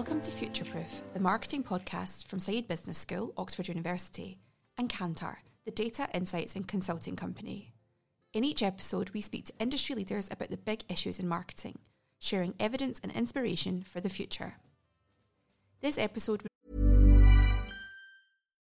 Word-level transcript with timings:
Welcome 0.00 0.20
to 0.20 0.30
Futureproof, 0.30 1.02
the 1.12 1.20
marketing 1.20 1.62
podcast 1.62 2.26
from 2.26 2.38
Saïd 2.38 2.66
Business 2.66 2.96
School, 2.96 3.34
Oxford 3.36 3.68
University, 3.68 4.38
and 4.78 4.88
Kantar, 4.88 5.36
the 5.66 5.70
data, 5.70 6.08
insights, 6.14 6.56
and 6.56 6.66
consulting 6.66 7.16
company. 7.16 7.74
In 8.32 8.42
each 8.42 8.62
episode, 8.62 9.10
we 9.10 9.20
speak 9.20 9.44
to 9.44 9.52
industry 9.58 9.94
leaders 9.94 10.26
about 10.30 10.48
the 10.48 10.56
big 10.56 10.84
issues 10.88 11.18
in 11.18 11.28
marketing, 11.28 11.80
sharing 12.18 12.54
evidence 12.58 12.98
and 13.02 13.12
inspiration 13.12 13.82
for 13.82 14.00
the 14.00 14.08
future. 14.08 14.54
This 15.82 15.98
episode. 15.98 16.46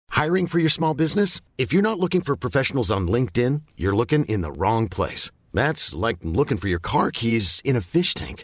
Hiring 0.09 0.45
for 0.47 0.59
your 0.59 0.67
small 0.67 0.93
business? 0.93 1.39
If 1.57 1.71
you're 1.71 1.81
not 1.81 2.01
looking 2.01 2.19
for 2.19 2.35
professionals 2.35 2.91
on 2.91 3.07
LinkedIn, 3.07 3.61
you're 3.77 3.95
looking 3.95 4.25
in 4.25 4.41
the 4.41 4.51
wrong 4.51 4.89
place. 4.89 5.31
That's 5.53 5.95
like 5.95 6.17
looking 6.21 6.57
for 6.57 6.67
your 6.67 6.79
car 6.79 7.11
keys 7.11 7.61
in 7.63 7.77
a 7.77 7.81
fish 7.81 8.13
tank. 8.13 8.43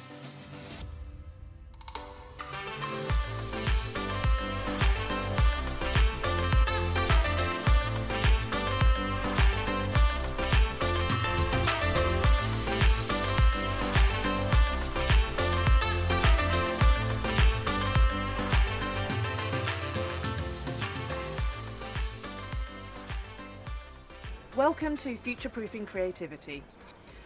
Welcome 24.57 24.97
to 24.97 25.15
Future 25.15 25.47
Proofing 25.47 25.85
Creativity. 25.85 26.61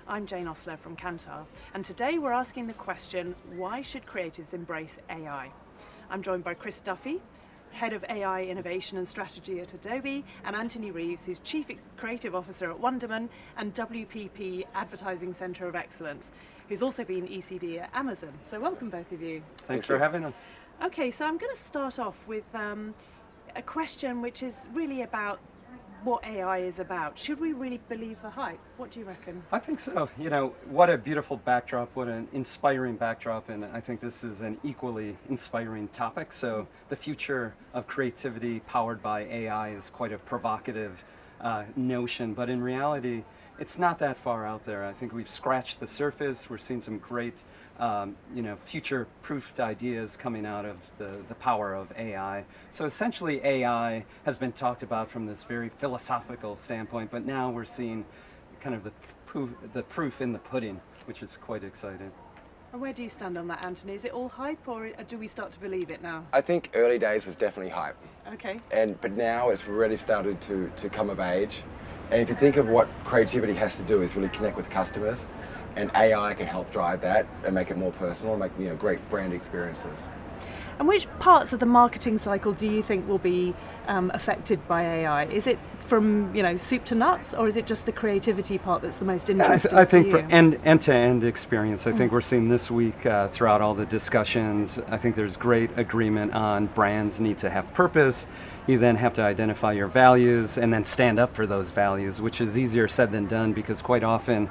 I'm 0.07 0.27
Jane 0.27 0.45
Ostler 0.45 0.77
from 0.77 0.95
Kantar, 0.95 1.43
and 1.73 1.83
today 1.83 2.19
we're 2.19 2.31
asking 2.31 2.67
the 2.67 2.73
question 2.73 3.33
why 3.55 3.81
should 3.81 4.05
creatives 4.05 4.53
embrace 4.53 4.99
AI? 5.09 5.49
I'm 6.11 6.21
joined 6.21 6.43
by 6.43 6.53
Chris 6.53 6.79
Duffey, 6.85 7.19
Head 7.71 7.93
of 7.93 8.05
AI 8.09 8.43
Innovation 8.43 8.99
and 8.99 9.07
Strategy 9.07 9.59
at 9.59 9.73
Adobe, 9.73 10.23
and 10.43 10.55
Anthony 10.55 10.91
Reeves, 10.91 11.25
who's 11.25 11.39
Chief 11.39 11.65
Creative 11.97 12.35
Officer 12.35 12.69
at 12.69 12.79
Wunderman 12.79 13.29
and 13.57 13.73
WPP 13.73 14.65
Advertising 14.75 15.33
Centre 15.33 15.67
of 15.67 15.75
Excellence, 15.75 16.31
who's 16.69 16.83
also 16.83 17.03
been 17.03 17.27
ECD 17.27 17.81
at 17.81 17.89
Amazon. 17.95 18.33
So, 18.43 18.59
welcome 18.59 18.91
both 18.91 19.11
of 19.11 19.23
you. 19.23 19.41
Thanks 19.67 19.87
for 19.87 19.97
having 19.97 20.25
us. 20.25 20.35
Okay, 20.83 21.09
so 21.09 21.25
I'm 21.25 21.39
going 21.39 21.55
to 21.55 21.59
start 21.59 21.97
off 21.97 22.17
with 22.27 22.45
um, 22.53 22.93
a 23.55 23.63
question 23.63 24.21
which 24.21 24.43
is 24.43 24.67
really 24.75 25.01
about 25.01 25.39
what 26.05 26.23
AI 26.23 26.59
is 26.59 26.77
about. 26.77 27.17
Should 27.17 27.39
we 27.39 27.53
really 27.53 27.79
believe 27.89 28.21
the 28.21 28.29
hype? 28.29 28.59
What 28.77 28.91
do 28.91 28.99
you 28.99 29.05
reckon? 29.05 29.41
I 29.51 29.57
think 29.57 29.79
so. 29.79 30.07
You 30.19 30.29
know, 30.29 30.53
what 30.69 30.89
a 30.89 30.97
beautiful 30.97 31.37
backdrop, 31.37 31.89
what 31.95 32.07
an 32.07 32.27
inspiring 32.31 32.95
backdrop, 32.95 33.49
and 33.49 33.65
I 33.65 33.81
think 33.81 34.01
this 34.01 34.23
is 34.23 34.41
an 34.41 34.59
equally 34.63 35.17
inspiring 35.29 35.87
topic. 35.89 36.31
So, 36.31 36.67
the 36.89 36.95
future 36.95 37.55
of 37.73 37.87
creativity 37.87 38.59
powered 38.61 39.01
by 39.01 39.21
AI 39.21 39.69
is 39.71 39.89
quite 39.89 40.13
a 40.13 40.19
provocative 40.19 41.03
uh, 41.41 41.63
notion, 41.75 42.33
but 42.33 42.49
in 42.49 42.61
reality, 42.61 43.23
it's 43.59 43.79
not 43.79 43.99
that 43.99 44.17
far 44.17 44.45
out 44.45 44.65
there. 44.65 44.83
I 44.83 44.93
think 44.93 45.13
we've 45.13 45.29
scratched 45.29 45.79
the 45.79 45.87
surface. 45.87 46.49
We're 46.49 46.57
seeing 46.57 46.81
some 46.81 46.97
great 46.99 47.35
um, 47.79 48.15
you 48.33 48.41
know, 48.41 48.55
future-proofed 48.65 49.59
ideas 49.59 50.17
coming 50.17 50.45
out 50.45 50.65
of 50.65 50.77
the, 50.97 51.17
the 51.27 51.35
power 51.35 51.73
of 51.73 51.91
AI. 51.97 52.45
So 52.71 52.85
essentially 52.85 53.41
AI 53.43 54.05
has 54.23 54.37
been 54.37 54.51
talked 54.53 54.83
about 54.83 55.09
from 55.09 55.25
this 55.25 55.43
very 55.43 55.69
philosophical 55.69 56.55
standpoint, 56.55 57.11
but 57.11 57.25
now 57.25 57.49
we're 57.49 57.65
seeing 57.65 58.05
kind 58.61 58.75
of 58.75 58.83
the 58.83 58.91
proof, 59.25 59.49
the 59.73 59.83
proof 59.83 60.21
in 60.21 60.31
the 60.31 60.39
pudding, 60.39 60.79
which 61.05 61.21
is 61.21 61.37
quite 61.37 61.63
exciting. 61.63 62.11
And 62.71 62.81
where 62.81 62.93
do 62.93 63.03
you 63.03 63.09
stand 63.09 63.37
on 63.37 63.47
that, 63.47 63.63
Anthony? 63.63 63.93
Is 63.93 64.03
it 64.03 64.11
all 64.11 64.27
hype, 64.27 64.67
or 64.67 64.89
do 65.07 65.17
we 65.17 65.27
start 65.27 65.51
to 65.53 65.59
believe 65.59 65.89
it 65.89 66.01
now? 66.01 66.25
I 66.33 66.41
think 66.41 66.71
early 66.73 66.99
days 66.99 67.25
was 67.25 67.37
definitely 67.37 67.71
hype. 67.71 67.95
Okay. 68.33 68.59
And 68.71 68.99
but 68.99 69.11
now 69.11 69.49
it's 69.49 69.65
really 69.65 69.95
started 69.95 70.41
to, 70.41 70.69
to 70.75 70.89
come 70.89 71.09
of 71.09 71.19
age. 71.19 71.63
And 72.11 72.21
if 72.21 72.29
you 72.29 72.35
think 72.35 72.57
of 72.57 72.67
what 72.67 72.87
creativity 73.03 73.53
has 73.53 73.75
to 73.77 73.83
do 73.83 74.01
is 74.01 74.15
really 74.15 74.29
connect 74.29 74.57
with 74.57 74.69
customers 74.69 75.27
and 75.75 75.91
AI 75.95 76.33
can 76.33 76.47
help 76.47 76.71
drive 76.71 77.01
that 77.01 77.27
and 77.43 77.53
make 77.53 77.69
it 77.69 77.77
more 77.77 77.91
personal 77.91 78.33
and 78.33 78.41
make 78.41 78.51
you 78.57 78.69
know 78.69 78.75
great 78.75 79.07
brand 79.09 79.33
experiences. 79.33 79.99
And 80.77 80.87
which 80.87 81.07
parts 81.19 81.53
of 81.53 81.59
the 81.59 81.65
marketing 81.65 82.17
cycle 82.17 82.51
do 82.51 82.67
you 82.67 82.83
think 82.83 83.07
will 83.07 83.17
be 83.17 83.55
um, 83.87 84.11
affected 84.13 84.65
by 84.67 84.83
AI? 84.83 85.25
Is 85.25 85.47
it 85.47 85.57
from 85.79 86.33
you 86.35 86.43
know 86.43 86.57
soup 86.57 86.83
to 86.85 86.95
nuts, 86.95 87.33
or 87.33 87.47
is 87.47 87.55
it 87.55 87.65
just 87.65 87.85
the 87.85 87.91
creativity 87.91 88.57
part 88.57 88.81
that's 88.81 88.97
the 88.97 89.05
most 89.05 89.29
interesting? 89.29 89.53
I, 89.53 89.57
th- 89.57 89.73
I 89.73 89.85
think 89.85 90.11
for, 90.11 90.19
for 90.19 90.31
end 90.31 90.59
end 90.65 90.81
to 90.81 90.93
end 90.93 91.23
experience, 91.23 91.87
I 91.87 91.91
mm. 91.91 91.97
think 91.97 92.11
we're 92.11 92.21
seeing 92.21 92.49
this 92.49 92.69
week 92.71 93.05
uh, 93.05 93.27
throughout 93.29 93.61
all 93.61 93.73
the 93.73 93.85
discussions. 93.85 94.79
I 94.87 94.97
think 94.97 95.15
there's 95.15 95.37
great 95.37 95.69
agreement 95.77 96.33
on 96.33 96.67
brands 96.67 97.19
need 97.19 97.37
to 97.39 97.49
have 97.49 97.71
purpose. 97.73 98.25
You 98.67 98.79
then 98.79 98.95
have 98.95 99.13
to 99.13 99.21
identify 99.21 99.73
your 99.73 99.87
values 99.87 100.57
and 100.57 100.73
then 100.73 100.83
stand 100.83 101.19
up 101.19 101.35
for 101.35 101.45
those 101.45 101.69
values, 101.69 102.19
which 102.19 102.41
is 102.41 102.57
easier 102.57 102.87
said 102.87 103.11
than 103.11 103.27
done 103.27 103.53
because 103.53 103.81
quite 103.81 104.03
often 104.03 104.49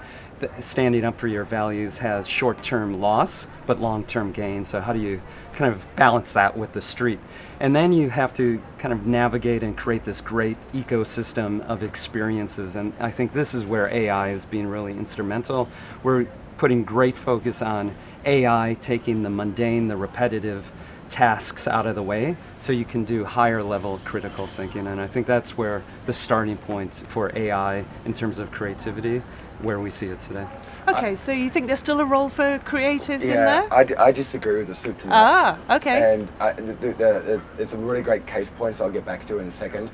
standing 0.61 1.05
up 1.05 1.19
for 1.19 1.27
your 1.27 1.45
values 1.45 1.99
has 1.99 2.27
short-term 2.27 3.01
loss 3.01 3.47
but 3.67 3.81
long-term 3.81 4.33
gain. 4.33 4.65
So 4.65 4.81
how 4.81 4.93
do 4.93 5.01
you 5.01 5.21
kind 5.55 5.73
of 5.73 5.85
balance 5.97 6.33
that 6.33 6.57
with 6.57 6.73
the 6.73 6.83
street? 6.83 7.19
And 7.61 7.75
then 7.75 7.93
you 7.93 8.11
have 8.11 8.35
to 8.35 8.63
kind 8.79 8.93
of 8.93 9.07
navigate 9.07 9.63
and 9.63 9.77
create 9.77 10.05
this 10.05 10.21
great 10.21 10.59
ecosystem 10.73 11.67
of 11.67 11.83
experiences. 11.83 12.77
And 12.77 12.93
i 13.01 13.11
think 13.11 13.33
this 13.33 13.55
is 13.55 13.65
where 13.65 13.89
ai 13.89 14.31
is 14.31 14.45
being 14.45 14.67
really 14.67 14.93
instrumental. 14.93 15.69
We're 16.03 16.27
putting 16.59 16.85
great 16.85 17.17
focus 17.17 17.63
on 17.63 17.95
ai 18.25 18.77
taking 18.81 19.23
the 19.23 19.31
mundane 19.31 19.89
the 19.89 19.97
repetitive 19.97 20.71
tasks 21.15 21.69
out 21.69 21.87
of 21.87 21.95
the 21.95 22.03
way 22.03 22.37
so 22.59 22.73
you 22.73 22.85
can 22.85 23.05
do 23.05 23.25
higher 23.25 23.63
level 23.63 24.01
critical 24.05 24.49
thinking 24.49 24.89
and 24.89 25.01
i 25.01 25.07
think 25.07 25.29
that's 25.29 25.57
where 25.57 25.81
the 26.07 26.13
starting 26.13 26.57
point 26.57 26.93
for 27.07 27.31
ai 27.39 27.85
in 28.05 28.13
terms 28.13 28.41
of 28.41 28.51
creativity 28.51 29.23
where 29.63 29.79
we 29.79 29.91
see 29.91 30.07
it 30.07 30.21
today. 30.21 30.47
Okay, 30.89 31.11
I, 31.11 31.15
so 31.15 31.31
you 31.31 31.49
think 31.49 31.69
there's 31.69 31.79
still 31.79 32.01
a 32.01 32.05
role 32.05 32.29
for 32.29 32.59
creatives 32.59 33.21
yeah, 33.23 33.29
in 33.29 33.29
there? 33.29 33.73
I, 33.73 33.85
d- 33.85 33.95
I 33.95 34.11
disagree 34.11 34.59
with 34.59 34.67
the 34.67 34.75
soup 34.75 34.99
to 34.99 35.09
nuts. 35.09 35.59
Ah, 35.71 35.77
okay. 35.77 36.15
And 36.15 36.29
I, 36.41 36.53
the, 36.53 36.63
the, 36.63 36.87
the, 36.89 36.95
there's, 36.95 37.47
there's 37.57 37.71
some 37.71 37.85
really 37.85 38.03
great 38.03 38.27
case 38.27 38.51
points 38.51 38.81
I'll 38.81 38.91
get 38.91 39.05
back 39.05 39.25
to 39.29 39.39
in 39.39 39.47
a 39.47 39.53
second. 39.53 39.91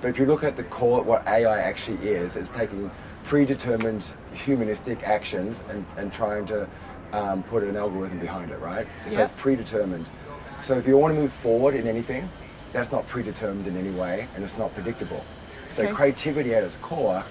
But 0.00 0.08
if 0.08 0.18
you 0.18 0.26
look 0.26 0.42
at 0.42 0.56
the 0.56 0.64
core, 0.64 1.02
what 1.02 1.26
AI 1.28 1.60
actually 1.60 2.08
is, 2.08 2.36
it's 2.36 2.50
taking 2.50 2.90
predetermined 3.22 4.12
humanistic 4.32 5.04
actions 5.04 5.62
and, 5.70 5.86
and 5.96 6.12
trying 6.12 6.44
to 6.46 6.68
um, 7.12 7.42
put 7.44 7.62
an 7.62 7.76
algorithm 7.76 8.18
behind 8.18 8.50
it, 8.50 8.58
right? 8.58 8.86
So 9.06 9.12
yep. 9.12 9.30
it's 9.30 9.40
predetermined. 9.40 10.06
So 10.64 10.78
if 10.78 10.86
you 10.86 10.96
want 10.96 11.14
to 11.14 11.20
move 11.20 11.32
forward 11.32 11.74
in 11.74 11.86
anything, 11.86 12.26
that's 12.72 12.90
not 12.90 13.06
predetermined 13.06 13.66
in 13.66 13.76
any 13.76 13.90
way 13.90 14.26
and 14.34 14.42
it's 14.42 14.56
not 14.56 14.72
predictable. 14.72 15.22
So 15.74 15.82
okay. 15.82 15.92
creativity 15.92 16.54
at 16.54 16.64
its 16.64 16.76
core 16.76 17.22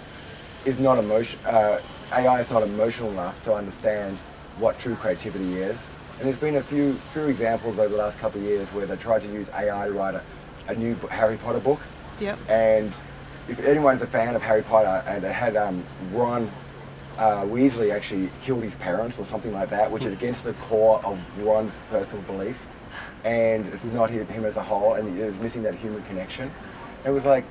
is 0.65 0.79
not 0.79 0.99
emotion. 0.99 1.39
Uh, 1.43 1.79
AI 2.11 2.41
is 2.41 2.49
not 2.51 2.61
emotional 2.61 3.09
enough 3.11 3.43
to 3.45 3.55
understand 3.55 4.19
what 4.59 4.77
true 4.77 4.93
creativity 4.93 5.55
is. 5.55 5.83
And 6.19 6.27
there's 6.27 6.37
been 6.37 6.57
a 6.57 6.61
few 6.61 6.93
few 7.11 7.23
examples 7.23 7.79
over 7.79 7.89
the 7.89 7.97
last 7.97 8.19
couple 8.19 8.39
of 8.39 8.45
years 8.45 8.67
where 8.69 8.85
they 8.85 8.95
tried 8.97 9.23
to 9.23 9.27
use 9.27 9.49
AI 9.49 9.87
to 9.87 9.93
write 9.93 10.13
a, 10.13 10.21
a 10.67 10.75
new 10.75 10.93
Harry 11.09 11.37
Potter 11.37 11.59
book. 11.59 11.79
Yep. 12.19 12.37
And 12.49 12.93
if 13.49 13.59
anyone's 13.65 14.03
a 14.03 14.07
fan 14.07 14.35
of 14.35 14.43
Harry 14.43 14.61
Potter, 14.61 15.03
and 15.07 15.23
it 15.23 15.33
had 15.33 15.57
um, 15.57 15.83
Ron 16.11 16.51
uh, 17.17 17.41
Weasley 17.41 17.91
actually 17.91 18.29
killed 18.41 18.63
his 18.63 18.75
parents 18.75 19.17
or 19.17 19.25
something 19.25 19.51
like 19.51 19.69
that, 19.71 19.89
which 19.89 20.05
is 20.05 20.13
against 20.13 20.43
the 20.43 20.53
core 20.53 21.03
of 21.03 21.17
Ron's 21.39 21.79
personal 21.89 22.21
belief. 22.25 22.63
And 23.23 23.65
it's 23.67 23.85
not 23.85 24.09
him, 24.09 24.27
him 24.27 24.45
as 24.45 24.57
a 24.57 24.63
whole, 24.63 24.95
and 24.95 25.19
it 25.19 25.25
was 25.25 25.39
missing 25.39 25.63
that 25.63 25.75
human 25.75 26.01
connection. 26.03 26.51
It 27.05 27.09
was 27.09 27.25
like, 27.25 27.45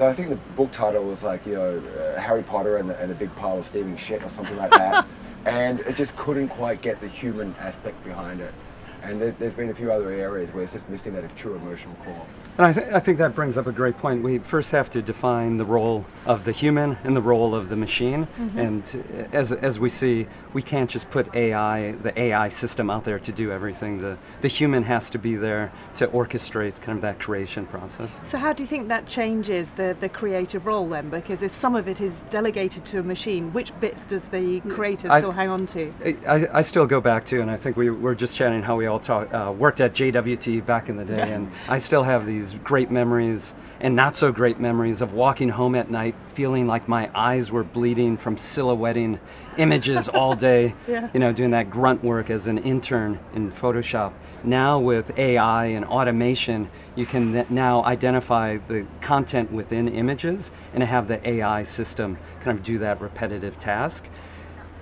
I 0.00 0.12
think 0.14 0.30
the 0.30 0.36
book 0.56 0.70
title 0.70 1.04
was 1.04 1.22
like, 1.22 1.44
you 1.46 1.54
know, 1.54 1.82
uh, 1.98 2.18
Harry 2.20 2.42
Potter 2.42 2.78
and, 2.78 2.88
the, 2.88 2.98
and 2.98 3.12
a 3.12 3.14
big 3.14 3.34
pile 3.36 3.58
of 3.58 3.66
steaming 3.66 3.96
shit 3.96 4.22
or 4.22 4.28
something 4.30 4.56
like 4.56 4.70
that, 4.70 5.06
and 5.44 5.80
it 5.80 5.96
just 5.96 6.16
couldn't 6.16 6.48
quite 6.48 6.80
get 6.80 7.00
the 7.00 7.08
human 7.08 7.54
aspect 7.58 8.02
behind 8.04 8.40
it. 8.40 8.54
And 9.02 9.20
there, 9.20 9.30
there's 9.32 9.54
been 9.54 9.70
a 9.70 9.74
few 9.74 9.90
other 9.90 10.10
areas 10.10 10.52
where 10.52 10.62
it's 10.62 10.72
just 10.72 10.88
missing 10.88 11.14
that 11.14 11.36
true 11.36 11.54
emotional 11.54 11.94
core. 12.04 12.26
And 12.58 12.66
I, 12.66 12.72
th- 12.72 12.92
I 12.92 12.98
think 13.00 13.16
that 13.18 13.34
brings 13.34 13.56
up 13.56 13.66
a 13.66 13.72
great 13.72 13.96
point. 13.96 14.22
We 14.22 14.38
first 14.38 14.70
have 14.72 14.90
to 14.90 15.00
define 15.00 15.56
the 15.56 15.64
role 15.64 16.04
of 16.26 16.44
the 16.44 16.52
human 16.52 16.98
and 17.04 17.16
the 17.16 17.22
role 17.22 17.54
of 17.54 17.70
the 17.70 17.76
machine. 17.76 18.26
Mm-hmm. 18.38 18.58
And 18.58 19.28
as, 19.32 19.52
as 19.52 19.78
we 19.78 19.88
see, 19.88 20.26
we 20.52 20.60
can't 20.60 20.90
just 20.90 21.08
put 21.10 21.34
AI, 21.34 21.92
the 21.92 22.18
AI 22.20 22.50
system 22.50 22.90
out 22.90 23.04
there 23.04 23.18
to 23.18 23.32
do 23.32 23.50
everything. 23.50 23.98
The, 23.98 24.18
the 24.42 24.48
human 24.48 24.82
has 24.82 25.08
to 25.10 25.18
be 25.18 25.36
there 25.36 25.72
to 25.96 26.08
orchestrate 26.08 26.80
kind 26.82 26.98
of 26.98 27.02
that 27.02 27.18
creation 27.18 27.64
process. 27.66 28.10
So 28.24 28.36
how 28.36 28.52
do 28.52 28.62
you 28.62 28.66
think 28.66 28.88
that 28.88 29.06
changes 29.06 29.70
the, 29.70 29.96
the 29.98 30.08
creative 30.08 30.66
role 30.66 30.86
then? 30.86 31.08
Because 31.08 31.42
if 31.42 31.54
some 31.54 31.74
of 31.74 31.88
it 31.88 32.00
is 32.00 32.24
delegated 32.30 32.84
to 32.86 32.98
a 32.98 33.02
machine, 33.02 33.52
which 33.54 33.78
bits 33.80 34.04
does 34.04 34.24
the 34.26 34.60
creative 34.68 35.10
I- 35.10 35.20
still 35.20 35.32
hang 35.32 35.48
on 35.48 35.66
to? 35.68 35.94
I, 36.28 36.48
I 36.52 36.62
still 36.62 36.86
go 36.86 37.00
back 37.00 37.24
to, 37.26 37.40
and 37.40 37.50
I 37.50 37.56
think 37.56 37.78
we 37.78 37.88
were 37.88 38.14
just 38.14 38.36
chatting 38.36 38.62
how 38.62 38.76
we 38.76 38.86
all 38.90 39.00
talk, 39.00 39.32
uh, 39.32 39.52
worked 39.56 39.80
at 39.80 39.94
JWT 39.94 40.66
back 40.66 40.88
in 40.90 40.96
the 40.96 41.04
day, 41.04 41.32
and 41.32 41.50
I 41.68 41.78
still 41.78 42.02
have 42.02 42.26
these 42.26 42.54
great 42.64 42.90
memories 42.90 43.54
and 43.80 43.96
not 43.96 44.14
so 44.14 44.30
great 44.30 44.60
memories 44.60 45.00
of 45.00 45.14
walking 45.14 45.48
home 45.48 45.74
at 45.74 45.90
night 45.90 46.14
feeling 46.34 46.66
like 46.66 46.86
my 46.86 47.08
eyes 47.14 47.50
were 47.50 47.64
bleeding 47.64 48.18
from 48.18 48.36
silhouetting 48.36 49.18
images 49.56 50.06
all 50.10 50.34
day, 50.34 50.74
Yeah. 50.86 51.08
you 51.14 51.20
know, 51.20 51.32
doing 51.32 51.52
that 51.52 51.70
grunt 51.70 52.04
work 52.04 52.28
as 52.28 52.46
an 52.46 52.58
intern 52.58 53.18
in 53.34 53.50
Photoshop. 53.50 54.12
Now 54.44 54.78
with 54.78 55.16
AI 55.18 55.66
and 55.66 55.86
automation, 55.86 56.68
you 56.94 57.06
can 57.06 57.32
th- 57.32 57.48
now 57.48 57.82
identify 57.84 58.58
the 58.68 58.86
content 59.00 59.50
within 59.50 59.88
images 59.88 60.50
and 60.74 60.82
have 60.82 61.08
the 61.08 61.26
AI 61.26 61.62
system 61.62 62.18
kind 62.42 62.58
of 62.58 62.62
do 62.62 62.76
that 62.78 63.00
repetitive 63.00 63.58
task 63.58 64.04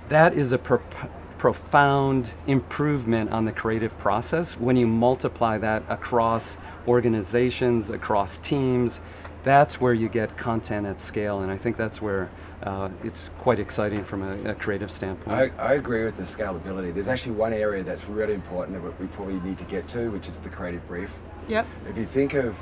that 0.09 0.33
is 0.33 0.51
a 0.51 0.57
pro- 0.57 0.81
profound 1.39 2.33
improvement 2.47 3.31
on 3.31 3.45
the 3.45 3.51
creative 3.51 3.97
process 3.97 4.57
when 4.57 4.75
you 4.75 4.85
multiply 4.85 5.57
that 5.57 5.81
across 5.89 6.57
organizations, 6.87 7.89
across 7.89 8.37
teams. 8.39 8.99
That's 9.43 9.79
where 9.79 9.93
you 9.93 10.09
get 10.09 10.37
content 10.37 10.85
at 10.85 10.99
scale, 10.99 11.39
and 11.39 11.49
I 11.49 11.57
think 11.57 11.77
that's 11.77 12.01
where 12.01 12.29
uh, 12.63 12.89
it's 13.05 13.31
quite 13.39 13.57
exciting 13.57 14.03
from 14.03 14.21
a, 14.21 14.51
a 14.51 14.53
creative 14.53 14.91
standpoint. 14.91 15.53
I, 15.57 15.63
I 15.63 15.73
agree 15.75 16.03
with 16.03 16.17
the 16.17 16.23
scalability. 16.23 16.93
There's 16.93 17.07
actually 17.07 17.35
one 17.37 17.53
area 17.53 17.81
that's 17.81 18.03
really 18.03 18.33
important 18.33 18.83
that 18.83 18.99
we 18.99 19.07
probably 19.07 19.39
need 19.39 19.57
to 19.59 19.65
get 19.65 19.87
to, 19.89 20.11
which 20.11 20.27
is 20.27 20.37
the 20.39 20.49
creative 20.49 20.85
brief. 20.87 21.13
Yep. 21.47 21.65
If 21.89 21.97
you 21.97 22.05
think 22.05 22.33
of 22.33 22.53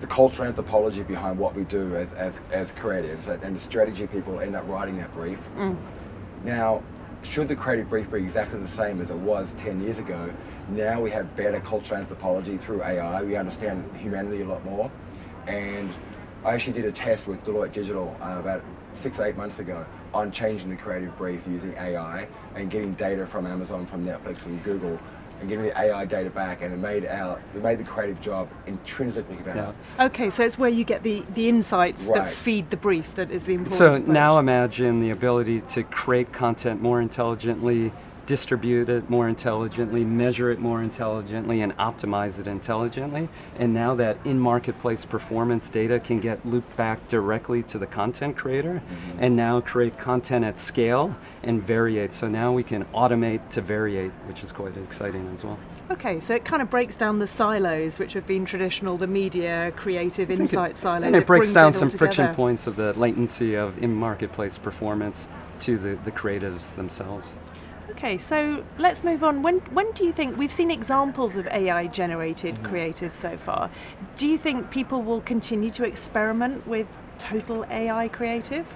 the 0.00 0.06
cultural 0.06 0.46
anthropology 0.46 1.02
behind 1.02 1.38
what 1.38 1.54
we 1.54 1.64
do 1.64 1.96
as, 1.96 2.12
as, 2.12 2.38
as 2.52 2.70
creatives 2.72 3.28
and 3.42 3.56
the 3.56 3.60
strategy 3.60 4.06
people 4.06 4.40
end 4.40 4.54
up 4.54 4.68
writing 4.68 4.98
that 4.98 5.12
brief. 5.14 5.38
Now, 6.44 6.82
should 7.24 7.48
the 7.48 7.56
creative 7.56 7.88
brief 7.88 8.10
be 8.10 8.18
exactly 8.18 8.60
the 8.60 8.68
same 8.68 9.00
as 9.00 9.10
it 9.10 9.16
was 9.16 9.52
10 9.54 9.80
years 9.80 9.98
ago? 9.98 10.32
Now 10.68 11.00
we 11.00 11.10
have 11.10 11.34
better 11.36 11.60
cultural 11.60 12.00
anthropology 12.00 12.56
through 12.56 12.82
AI. 12.82 13.22
We 13.22 13.36
understand 13.36 13.90
humanity 13.96 14.42
a 14.42 14.46
lot 14.46 14.64
more. 14.64 14.90
And 15.46 15.92
I 16.44 16.54
actually 16.54 16.74
did 16.74 16.84
a 16.84 16.92
test 16.92 17.26
with 17.26 17.42
Deloitte 17.44 17.72
Digital 17.72 18.16
uh, 18.20 18.38
about 18.38 18.62
six, 18.94 19.18
or 19.18 19.24
eight 19.24 19.36
months 19.36 19.58
ago 19.58 19.84
on 20.12 20.30
changing 20.30 20.70
the 20.70 20.76
creative 20.76 21.16
brief 21.16 21.40
using 21.48 21.74
AI 21.74 22.28
and 22.54 22.70
getting 22.70 22.94
data 22.94 23.26
from 23.26 23.46
Amazon, 23.46 23.86
from 23.86 24.04
Netflix, 24.04 24.38
from 24.38 24.58
Google, 24.58 24.98
and 25.40 25.48
getting 25.48 25.64
the 25.64 25.78
AI 25.78 26.04
data 26.04 26.30
back. 26.30 26.62
And 26.62 26.72
it 26.72 26.78
made 26.78 27.06
our, 27.06 27.40
it 27.54 27.62
made 27.62 27.78
the 27.78 27.84
creative 27.84 28.20
job 28.20 28.48
intrinsically 28.66 29.36
better. 29.36 29.74
Yeah. 29.98 30.06
Okay, 30.06 30.30
so 30.30 30.44
it's 30.44 30.58
where 30.58 30.70
you 30.70 30.84
get 30.84 31.02
the, 31.02 31.24
the 31.34 31.48
insights 31.48 32.06
that 32.06 32.28
feed 32.28 32.70
the 32.70 32.76
brief 32.76 33.14
that 33.14 33.30
is 33.30 33.44
the 33.44 33.54
important 33.54 33.78
So 33.78 33.90
part. 33.90 34.08
now 34.08 34.38
imagine 34.38 35.00
the 35.00 35.10
ability 35.10 35.60
to 35.62 35.82
create 35.82 36.32
content 36.32 36.80
more 36.80 37.00
intelligently, 37.00 37.92
distribute 38.26 38.88
it 38.88 39.08
more 39.10 39.28
intelligently, 39.28 40.04
measure 40.04 40.50
it 40.50 40.58
more 40.58 40.82
intelligently, 40.82 41.60
and 41.62 41.76
optimize 41.76 42.38
it 42.38 42.46
intelligently. 42.46 43.28
And 43.58 43.74
now 43.74 43.94
that 43.96 44.18
in 44.24 44.38
marketplace 44.38 45.04
performance 45.04 45.68
data 45.70 46.00
can 46.00 46.20
get 46.20 46.44
looped 46.46 46.76
back 46.76 47.06
directly 47.08 47.62
to 47.64 47.78
the 47.78 47.86
content 47.86 48.36
creator 48.36 48.82
mm-hmm. 48.84 49.18
and 49.20 49.36
now 49.36 49.60
create 49.60 49.98
content 49.98 50.44
at 50.44 50.58
scale 50.58 51.14
and 51.42 51.66
variate. 51.66 52.12
So 52.12 52.28
now 52.28 52.52
we 52.52 52.62
can 52.62 52.84
automate 52.86 53.48
to 53.50 53.62
variate, 53.62 54.12
which 54.26 54.42
is 54.42 54.52
quite 54.52 54.76
exciting 54.76 55.30
as 55.34 55.44
well. 55.44 55.58
Okay, 55.90 56.18
so 56.18 56.34
it 56.34 56.46
kind 56.46 56.62
of 56.62 56.70
breaks 56.70 56.96
down 56.96 57.18
the 57.18 57.26
silos 57.26 57.98
which 57.98 58.14
have 58.14 58.26
been 58.26 58.46
traditional, 58.46 58.96
the 58.96 59.06
media, 59.06 59.72
creative, 59.76 60.28
think 60.28 60.40
it- 60.40 60.42
insight 60.42 60.78
silos. 60.78 61.06
And 61.06 61.14
it, 61.14 61.26
breaks 61.26 61.46
brings 61.46 61.54
down 61.54 61.66
all 61.66 61.72
some 61.72 61.90
friction 61.90 62.34
points 62.34 62.66
of 62.66 62.76
the 62.76 62.94
latency 62.98 63.54
of 63.54 63.76
in 63.82 63.94
marketplace 63.94 64.56
performance 64.56 65.28
to 65.60 65.76
the, 65.76 65.96
the 66.04 66.10
creatives 66.10 66.74
themselves. 66.74 67.38
Okay, 67.96 68.18
so 68.18 68.64
let's 68.78 69.04
move 69.04 69.22
on. 69.22 69.42
When 69.42 69.58
when 69.72 69.90
do 69.92 70.04
you 70.04 70.12
think 70.12 70.36
we've 70.36 70.52
seen 70.52 70.70
examples 70.70 71.36
of 71.36 71.46
AI 71.46 71.86
generated 71.86 72.54
Mm-hmm. 72.56 72.66
creative 72.66 73.14
so 73.14 73.36
far? 73.36 73.70
Do 74.16 74.26
you 74.26 74.36
think 74.36 74.70
people 74.70 75.00
will 75.02 75.20
continue 75.20 75.70
to 75.70 75.84
experiment 75.84 76.66
with 76.66 76.86
total 77.18 77.64
AI 77.70 78.08
creative? 78.08 78.66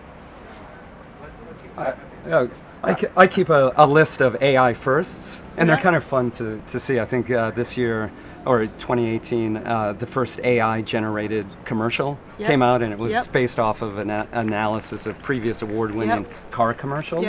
I, 2.85 2.95
ke- 2.95 3.11
I 3.17 3.27
keep 3.27 3.49
a, 3.49 3.73
a 3.77 3.87
list 3.87 4.21
of 4.21 4.41
AI 4.41 4.73
firsts, 4.73 5.43
and 5.57 5.69
Yeah. 5.69 5.75
they're 5.75 5.83
kind 5.83 5.97
of 5.97 6.05
fun 6.05 6.31
to, 6.33 6.63
to 6.69 6.79
see. 6.79 7.01
I 7.01 7.05
think 7.05 7.29
uh, 7.31 7.51
this 7.51 7.77
year, 7.77 8.11
or 8.47 8.67
2018, 8.67 9.57
uh, 9.57 9.93
the 9.95 10.07
first 10.07 10.39
AI 10.45 10.83
generated 10.83 11.45
commercial 11.65 12.17
Yep. 12.39 12.49
came 12.49 12.63
out, 12.63 12.83
and 12.83 12.93
it 12.93 12.99
was 12.99 13.11
Yep. 13.13 13.33
based 13.33 13.59
off 13.59 13.83
of 13.83 13.99
an 13.99 14.11
a- 14.11 14.29
analysis 14.33 15.07
of 15.07 15.21
previous 15.23 15.63
award 15.63 15.93
winning 15.95 16.23
Yep. 16.25 16.51
car 16.53 16.73
commercials. 16.73 17.25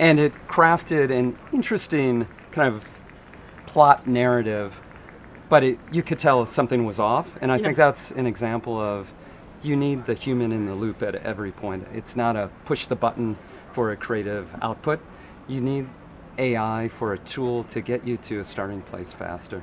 And 0.00 0.18
it 0.18 0.32
crafted 0.48 1.10
an 1.10 1.38
interesting 1.52 2.26
kind 2.52 2.74
of 2.74 2.84
plot 3.66 4.06
narrative, 4.06 4.80
but 5.50 5.62
it, 5.62 5.78
you 5.92 6.02
could 6.02 6.18
tell 6.18 6.46
something 6.46 6.86
was 6.86 6.98
off. 6.98 7.36
And 7.42 7.52
I 7.52 7.56
Yeah. 7.56 7.64
think 7.64 7.76
that's 7.76 8.10
an 8.12 8.26
example 8.26 8.80
of 8.80 9.12
you 9.62 9.76
need 9.76 10.06
the 10.06 10.14
human 10.14 10.52
in 10.52 10.64
the 10.64 10.74
loop 10.74 11.02
at 11.02 11.16
every 11.16 11.52
point. 11.52 11.86
It's 11.92 12.16
not 12.16 12.34
a 12.34 12.48
push 12.64 12.86
the 12.86 12.96
button 12.96 13.36
for 13.72 13.92
a 13.92 13.96
creative 13.96 14.48
output. 14.62 15.00
You 15.46 15.60
need 15.60 15.86
AI 16.38 16.88
for 16.88 17.12
a 17.12 17.18
tool 17.18 17.64
to 17.64 17.82
get 17.82 18.06
you 18.06 18.16
to 18.16 18.40
a 18.40 18.44
starting 18.44 18.80
place 18.80 19.12
faster. 19.12 19.62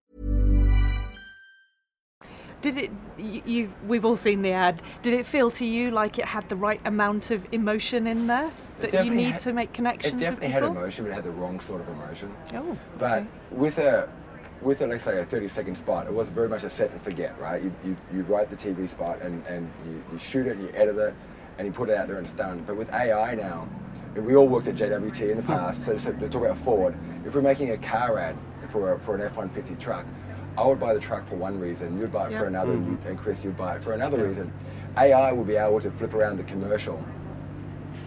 Did 2.61 2.77
it? 2.77 2.91
You, 3.17 3.71
we've 3.87 4.05
all 4.05 4.15
seen 4.15 4.41
the 4.41 4.51
ad. 4.51 4.81
Did 5.01 5.13
it 5.13 5.25
feel 5.25 5.51
to 5.51 5.65
you 5.65 5.91
like 5.91 6.19
it 6.19 6.25
had 6.25 6.47
the 6.49 6.55
right 6.55 6.81
amount 6.85 7.31
of 7.31 7.45
emotion 7.51 8.07
in 8.07 8.27
there 8.27 8.51
that 8.79 9.05
you 9.05 9.11
need 9.11 9.31
had- 9.31 9.41
to 9.41 9.53
make 9.53 9.73
connections 9.73 10.21
It 10.21 10.25
definitely 10.25 10.49
had 10.49 10.63
emotion, 10.63 11.05
but 11.05 11.11
it 11.11 11.15
had 11.15 11.23
the 11.23 11.31
wrong 11.31 11.59
sort 11.59 11.81
of 11.81 11.89
emotion. 11.89 12.33
Oh, 12.53 12.77
But 12.97 13.19
okay. 13.19 13.27
with 13.51 13.77
a 13.77 14.09
with 14.61 14.81
a 14.81 14.87
let's 14.87 15.03
say 15.03 15.19
a 15.19 15.25
30 15.25 15.47
second 15.47 15.75
spot, 15.75 16.05
it 16.05 16.13
was 16.13 16.29
very 16.29 16.47
much 16.47 16.63
a 16.63 16.69
set 16.69 16.91
and 16.91 17.01
forget, 17.01 17.39
right? 17.39 17.63
You, 17.63 17.73
you, 17.83 17.95
you 18.13 18.21
write 18.23 18.49
the 18.51 18.55
TV 18.55 18.87
spot 18.87 19.19
and, 19.21 19.43
and 19.47 19.67
you, 19.87 20.03
you 20.11 20.19
shoot 20.19 20.45
it 20.45 20.57
and 20.57 20.61
you 20.61 20.71
edit 20.75 20.97
it 20.97 21.15
and 21.57 21.65
you 21.65 21.73
put 21.73 21.89
it 21.89 21.97
out 21.97 22.07
there 22.07 22.17
and 22.17 22.25
it's 22.25 22.35
done. 22.35 22.63
But 22.67 22.75
with 22.75 22.93
AI 22.93 23.33
now, 23.33 23.67
we 24.15 24.35
all 24.35 24.47
worked 24.47 24.67
at 24.67 24.75
JWT 24.75 25.31
in 25.31 25.37
the 25.37 25.43
hmm. 25.43 25.51
past, 25.51 25.83
so, 25.83 25.97
so 25.97 26.11
to 26.11 26.29
talk 26.29 26.43
about 26.43 26.57
Ford, 26.57 26.95
if 27.25 27.33
we're 27.33 27.41
making 27.41 27.71
a 27.71 27.77
car 27.77 28.19
ad 28.19 28.35
for, 28.69 28.93
a, 28.93 28.99
for 28.99 29.15
an 29.15 29.21
F-150 29.21 29.79
truck, 29.79 30.05
I 30.57 30.65
would 30.65 30.79
buy 30.79 30.93
the 30.93 30.99
truck 30.99 31.27
for 31.27 31.35
one 31.35 31.59
reason, 31.59 31.99
you'd 31.99 32.11
buy 32.11 32.29
it 32.29 32.37
for 32.37 32.45
another, 32.45 32.73
and, 32.73 32.85
you, 32.85 32.91
mm-hmm. 32.93 33.07
and 33.07 33.17
Chris, 33.17 33.43
you'd 33.43 33.57
buy 33.57 33.75
it 33.75 33.83
for 33.83 33.93
another 33.93 34.25
reason. 34.25 34.51
AI 34.97 35.31
will 35.31 35.45
be 35.45 35.55
able 35.55 35.79
to 35.79 35.89
flip 35.89 36.13
around 36.13 36.37
the 36.37 36.43
commercial 36.43 37.03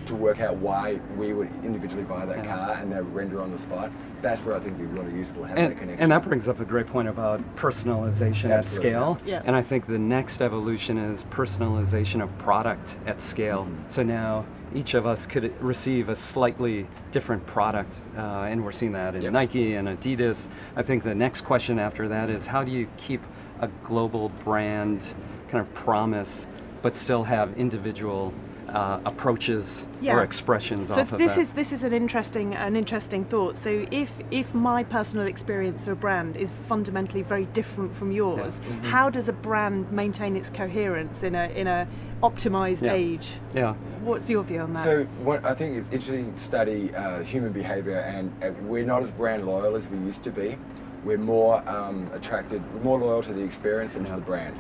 to 0.07 0.15
work 0.15 0.41
out 0.41 0.57
why 0.57 1.01
we 1.17 1.33
would 1.33 1.49
individually 1.65 2.05
buy 2.05 2.25
that 2.27 2.45
car 2.45 2.73
and 2.73 2.93
then 2.93 3.13
render 3.13 3.41
on 3.41 3.51
the 3.51 3.59
spot. 3.59 3.91
That's 4.23 4.41
where 4.43 4.57
I 4.57 4.61
think 4.61 4.79
would 4.79 4.91
be 4.93 4.99
really 4.99 5.17
useful, 5.17 5.45
have 5.45 5.57
that 5.57 5.63
And, 5.71 5.79
connection. 5.79 6.03
and 6.03 6.13
that 6.13 6.23
brings 6.23 6.49
up 6.49 6.61
a 6.61 6.65
great 6.65 6.87
point 6.87 7.09
about 7.09 7.41
personalization 7.57 8.51
at 8.51 8.65
scale. 8.65 9.19
Yeah. 9.25 9.43
And 9.45 9.55
I 9.55 9.63
think 9.63 9.87
the 9.87 9.99
next 9.99 10.41
evolution 10.41 10.99
is 10.99 11.25
personalization 11.25 12.23
of 12.23 12.37
product 12.39 12.97
at 13.07 13.21
scale. 13.21 13.69
So 13.89 14.03
now 14.03 14.45
each 14.75 14.95
of 14.95 15.07
us 15.07 15.27
could 15.27 15.53
receive 15.63 16.09
a 16.09 16.17
slightly 16.17 16.87
different 17.13 17.47
product, 17.47 17.97
uh, 18.17 18.49
and 18.49 18.65
we're 18.65 18.73
seeing 18.73 18.93
that 18.93 19.15
in 19.15 19.23
Yep. 19.23 19.33
Nike 19.33 19.75
and 19.75 19.89
Adidas. 19.89 20.49
I 20.77 20.83
think 20.83 21.05
the 21.05 21.15
next 21.15 21.43
question 21.43 21.79
after 21.79 22.09
that 22.09 22.31
is 22.31 22.47
how 22.47 22.65
do 22.65 22.71
you 22.73 22.89
keep 22.97 23.23
a 23.61 23.69
global 23.85 24.31
brand 24.43 25.01
kind 25.49 25.61
of 25.63 25.73
promise, 25.75 26.47
but 26.83 26.97
still 26.97 27.23
have 27.23 27.57
individual 27.57 28.33
uh, 28.75 29.01
approaches 29.07 29.87
Yeah. 30.01 30.17
or 30.17 30.23
expressions 30.23 30.89
So 30.89 31.01
off 31.01 31.13
of 31.13 31.19
this 31.19 31.35
that? 31.37 31.41
is 31.43 31.51
this 31.51 31.73
is 31.73 31.85
an 31.85 31.93
interesting 31.93 32.55
an 32.55 32.75
interesting 32.77 33.25
thought. 33.25 33.57
So 33.57 33.87
if 33.91 34.11
if 34.31 34.53
my 34.55 34.83
personal 34.83 35.27
experience 35.27 35.87
of 35.87 35.93
a 35.93 35.97
brand 35.97 36.37
is 36.37 36.51
fundamentally 36.51 37.23
very 37.23 37.47
different 37.47 37.95
from 37.97 38.11
yours, 38.13 38.59
Mm-hmm. 38.61 38.85
how 38.91 39.11
does 39.11 39.29
a 39.29 39.33
brand 39.33 39.91
maintain 39.93 40.37
its 40.37 40.51
coherence 40.51 41.23
in 41.23 41.35
a 41.35 41.47
in 41.55 41.67
a 41.67 41.87
optimized 42.23 42.83
Yeah. 42.83 42.93
age? 42.95 43.33
yeah. 43.55 43.75
What's 44.03 44.29
your 44.29 44.43
view 44.43 44.61
on 44.61 44.73
that? 44.75 44.85
So 44.85 45.05
what 45.23 45.45
I 45.45 45.55
think 45.55 45.77
it's 45.79 45.89
interesting 45.91 46.35
to 46.35 46.41
study 46.41 46.95
uh, 46.95 47.23
human 47.23 47.53
behavior, 47.53 47.99
and 48.01 48.33
uh, 48.43 48.51
we're 48.63 48.85
not 48.85 49.03
as 49.03 49.11
brand 49.13 49.47
loyal 49.47 49.77
as 49.77 49.87
we 49.87 49.99
used 49.99 50.23
to 50.25 50.31
be. 50.31 50.57
We're 51.05 51.19
more 51.19 51.67
um, 51.69 52.11
attracted, 52.13 52.63
we're 52.75 52.81
more 52.83 52.99
loyal 52.99 53.23
to 53.23 53.33
the 53.33 53.43
experience 53.43 53.93
than 53.95 54.05
to 54.07 54.13
the 54.13 54.17
brand. 54.19 54.59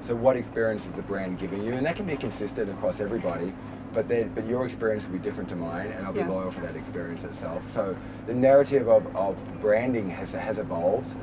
So 0.00 0.14
what 0.14 0.36
experience 0.36 0.86
is 0.86 0.92
the 0.92 1.02
brand 1.02 1.38
giving 1.38 1.64
you, 1.64 1.72
and 1.74 1.84
that 1.86 1.96
can 1.96 2.06
be 2.06 2.16
consistent 2.16 2.70
across 2.70 3.00
everybody. 3.00 3.52
But 3.94 4.06
then, 4.06 4.30
but 4.34 4.46
your 4.46 4.66
experience 4.66 5.06
will 5.06 5.14
be 5.14 5.18
different 5.18 5.48
to 5.48 5.56
mine, 5.56 5.86
and 5.86 6.06
I'll 6.06 6.12
be 6.12 6.20
Yeah. 6.20 6.28
loyal 6.28 6.52
to 6.52 6.60
that 6.60 6.76
experience 6.76 7.24
itself. 7.24 7.66
So 7.70 7.96
the 8.26 8.34
narrative 8.34 8.86
of, 8.86 9.16
of 9.16 9.34
branding 9.62 10.10
has 10.10 10.32
has 10.32 10.58
evolved. 10.58 11.16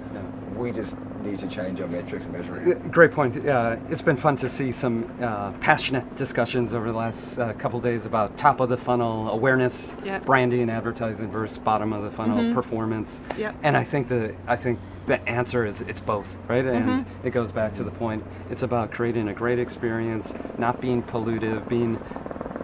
We 0.55 0.71
just 0.71 0.95
need 1.23 1.37
to 1.39 1.47
change 1.47 1.81
our 1.81 1.87
metrics 1.87 2.25
and 2.25 2.33
measuring. 2.33 2.71
it. 2.71 2.91
Great 2.91 3.11
point. 3.11 3.45
Uh, 3.47 3.75
it's 3.89 4.01
been 4.01 4.15
fun 4.15 4.35
to 4.37 4.49
see 4.49 4.71
some 4.71 5.11
uh, 5.21 5.51
passionate 5.53 6.15
discussions 6.15 6.73
over 6.73 6.91
the 6.91 6.97
last 6.97 7.37
uh, 7.39 7.53
couple 7.53 7.79
days 7.81 8.05
about 8.05 8.37
top 8.37 8.59
of 8.59 8.69
the 8.69 8.77
funnel 8.77 9.29
awareness, 9.29 9.91
Yeah. 10.03 10.19
branding, 10.19 10.69
advertising 10.69 11.29
versus 11.29 11.57
bottom 11.57 11.93
of 11.93 12.03
the 12.03 12.11
funnel 12.11 12.53
performance. 12.53 13.19
Yeah. 13.37 13.53
And 13.63 13.75
I 13.75 13.83
think 13.83 14.07
the 14.07 14.33
I 14.47 14.55
think 14.55 14.79
the 15.07 15.19
answer 15.29 15.65
is 15.65 15.81
it's 15.81 15.99
both, 15.99 16.35
right? 16.47 16.65
And 16.65 17.05
it 17.23 17.31
goes 17.31 17.51
back 17.51 17.73
to 17.75 17.83
the 17.83 17.91
point. 17.91 18.23
It's 18.49 18.63
about 18.63 18.91
creating 18.91 19.27
a 19.27 19.33
great 19.33 19.59
experience, 19.59 20.33
not 20.57 20.79
being 20.81 21.03
pollutive, 21.03 21.67
being 21.67 21.99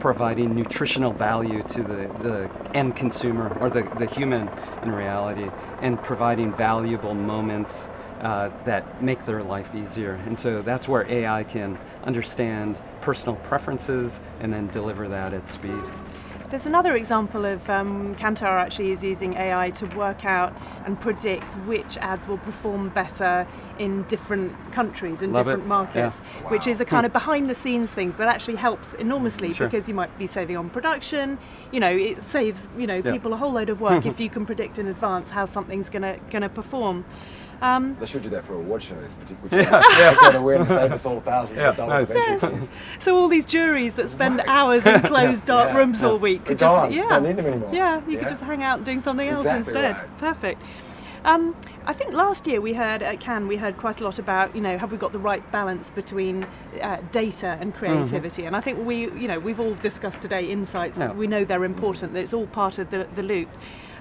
providing 0.02 0.56
nutritional 0.56 1.14
value 1.14 1.62
to 1.62 1.84
the, 1.84 2.08
the 2.24 2.50
end 2.74 2.96
consumer 2.96 3.56
or 3.62 3.70
the, 3.70 3.84
the 4.00 4.08
human 4.08 4.50
in 4.82 4.92
reality 4.92 5.48
and 5.82 6.02
providing 6.02 6.52
valuable 6.54 7.14
moments 7.14 7.88
uh, 8.22 8.50
that 8.66 9.04
make 9.04 9.24
their 9.26 9.44
life 9.44 9.74
easier. 9.76 10.16
And 10.26 10.38
so 10.38 10.64
that's 10.64 10.88
where 10.88 11.10
AI 11.10 11.44
can 11.44 11.78
understand 12.04 12.80
personal 13.02 13.36
preferences 13.38 14.20
and 14.40 14.52
then 14.52 14.68
deliver 14.70 15.08
that 15.08 15.34
at 15.34 15.48
speed. 15.48 15.84
There's 16.52 16.66
another 16.66 16.98
example 16.98 17.46
of 17.46 17.68
um, 17.70 18.14
Kantar 18.18 18.60
actually 18.62 18.92
is 18.92 19.02
using 19.02 19.36
AI 19.36 19.70
to 19.72 19.86
work 19.96 20.26
out 20.26 20.54
and 20.86 21.00
predict 21.00 21.54
which 21.66 21.98
ads 22.00 22.28
will 22.28 22.40
perform 22.40 22.90
better 22.90 23.48
in 23.80 24.04
different 24.04 24.54
countries 24.74 25.22
and 25.22 25.32
Love 25.32 25.48
it. 25.48 25.52
different 25.52 25.68
markets, 25.68 26.20
which 26.50 26.68
is 26.68 26.82
a 26.82 26.86
kind 26.86 27.06
of 27.06 27.14
behind 27.14 27.50
the 27.50 27.56
scenes 27.56 27.90
things, 27.92 28.16
but 28.16 28.28
actually 28.28 28.58
helps 28.58 28.94
enormously 28.96 29.54
Sure. 29.54 29.68
because 29.68 29.88
you 29.88 29.94
might 29.94 30.16
be 30.20 30.28
saving 30.28 30.58
on 30.58 30.70
production. 30.70 31.38
You 31.72 31.80
know, 31.80 31.90
it 31.96 32.22
saves 32.22 32.68
you 32.78 32.86
know 32.86 33.02
Yeah. 33.04 33.14
people 33.14 33.32
a 33.32 33.38
whole 33.38 33.54
load 33.54 33.70
of 33.70 33.80
work 33.80 34.06
if 34.06 34.20
you 34.24 34.30
can 34.30 34.46
predict 34.46 34.78
in 34.78 34.88
advance 34.88 35.30
how 35.30 35.46
something's 35.46 35.90
gonna 35.90 36.18
gonna 36.30 36.50
perform. 36.50 37.06
Um, 37.62 37.96
They 38.00 38.08
should 38.08 38.24
do 38.24 38.30
that 38.30 38.44
for 38.44 38.56
award 38.56 38.82
shows, 38.82 39.14
particularly. 39.20 39.70
Yeah, 39.70 39.84
yeah. 40.00 40.38
awareness 40.38 40.70
save 40.70 40.92
us 40.92 41.06
all 41.06 41.20
thousands 41.20 41.60
of 41.60 41.78
dollars 41.78 42.10
of 42.10 42.16
entry 42.16 42.50
fees. 42.60 42.72
so 43.00 43.16
all 43.16 43.28
these 43.28 43.46
juries 43.46 43.94
that 43.96 44.10
spend 44.10 44.42
hours 44.48 44.86
in 44.86 45.00
closed 45.02 45.46
dark 45.46 45.70
Yeah. 45.70 45.78
rooms 45.78 46.04
all 46.04 46.18
week 46.18 46.42
We're 46.42 46.46
could 46.48 46.60
just 46.60 46.92
yeah 46.92 47.08
Don't 47.08 47.24
need 47.24 47.38
them 47.38 47.46
anymore. 47.46 47.70
Yeah, 47.72 48.02
you 48.08 48.14
Yeah. 48.14 48.20
could 48.20 48.30
just 48.30 48.42
hang 48.42 48.64
out 48.64 48.84
doing 48.84 49.00
something 49.00 49.28
else 49.28 49.42
Exactly 49.46 49.58
instead. 49.60 50.00
right. 50.00 50.18
Perfect. 50.18 50.62
Um, 51.24 51.56
I 51.86 51.94
think 51.94 52.14
last 52.14 52.48
year 52.48 52.60
we 52.62 52.74
heard 52.74 53.04
at 53.04 53.20
Cannes 53.20 53.48
we 53.48 53.58
heard 53.58 53.78
quite 53.78 54.02
a 54.02 54.04
lot 54.04 54.18
about 54.18 54.56
you 54.56 54.62
know 54.62 54.76
have 54.80 54.92
we 54.92 54.98
got 54.98 55.12
the 55.12 55.20
right 55.20 55.44
balance 55.52 55.92
between 55.92 56.48
uh, 56.82 56.98
data 57.12 57.58
and 57.62 57.76
creativity 57.76 58.46
and 58.46 58.56
I 58.56 58.62
think 58.62 58.84
we 58.84 59.02
you 59.02 59.28
know 59.28 59.38
we've 59.40 59.60
all 59.60 59.76
discussed 59.76 60.20
today 60.22 60.46
insights 60.46 60.98
Yeah. 60.98 61.12
we 61.12 61.28
know 61.28 61.46
they're 61.46 61.64
important 61.64 62.14
that 62.14 62.22
it's 62.22 62.34
all 62.34 62.48
part 62.48 62.80
of 62.80 62.90
the, 62.90 63.08
the 63.16 63.22
loop. 63.22 63.50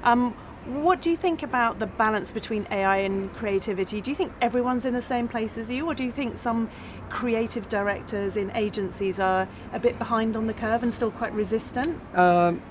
Um, 0.02 0.34
what 0.66 1.00
do 1.00 1.10
you 1.10 1.16
think 1.16 1.42
about 1.42 1.78
the 1.78 1.86
balance 1.86 2.32
between 2.32 2.66
AI 2.70 2.98
and 2.98 3.32
creativity? 3.34 4.00
Do 4.00 4.10
you 4.10 4.14
think 4.14 4.32
everyone's 4.40 4.84
in 4.84 4.94
the 4.94 5.02
same 5.02 5.26
place 5.26 5.56
as 5.56 5.70
you, 5.70 5.86
or 5.86 5.94
do 5.94 6.04
you 6.04 6.12
think 6.12 6.36
some 6.36 6.70
creative 7.08 7.68
directors 7.68 8.36
in 8.36 8.50
agencies 8.54 9.18
are 9.18 9.48
a 9.72 9.78
bit 9.78 9.98
behind 9.98 10.36
on 10.36 10.46
the 10.46 10.54
curve 10.54 10.82
and 10.82 10.92
still 10.92 11.10
quite 11.10 11.32
resistant? 11.32 11.98
Um, 12.16 12.62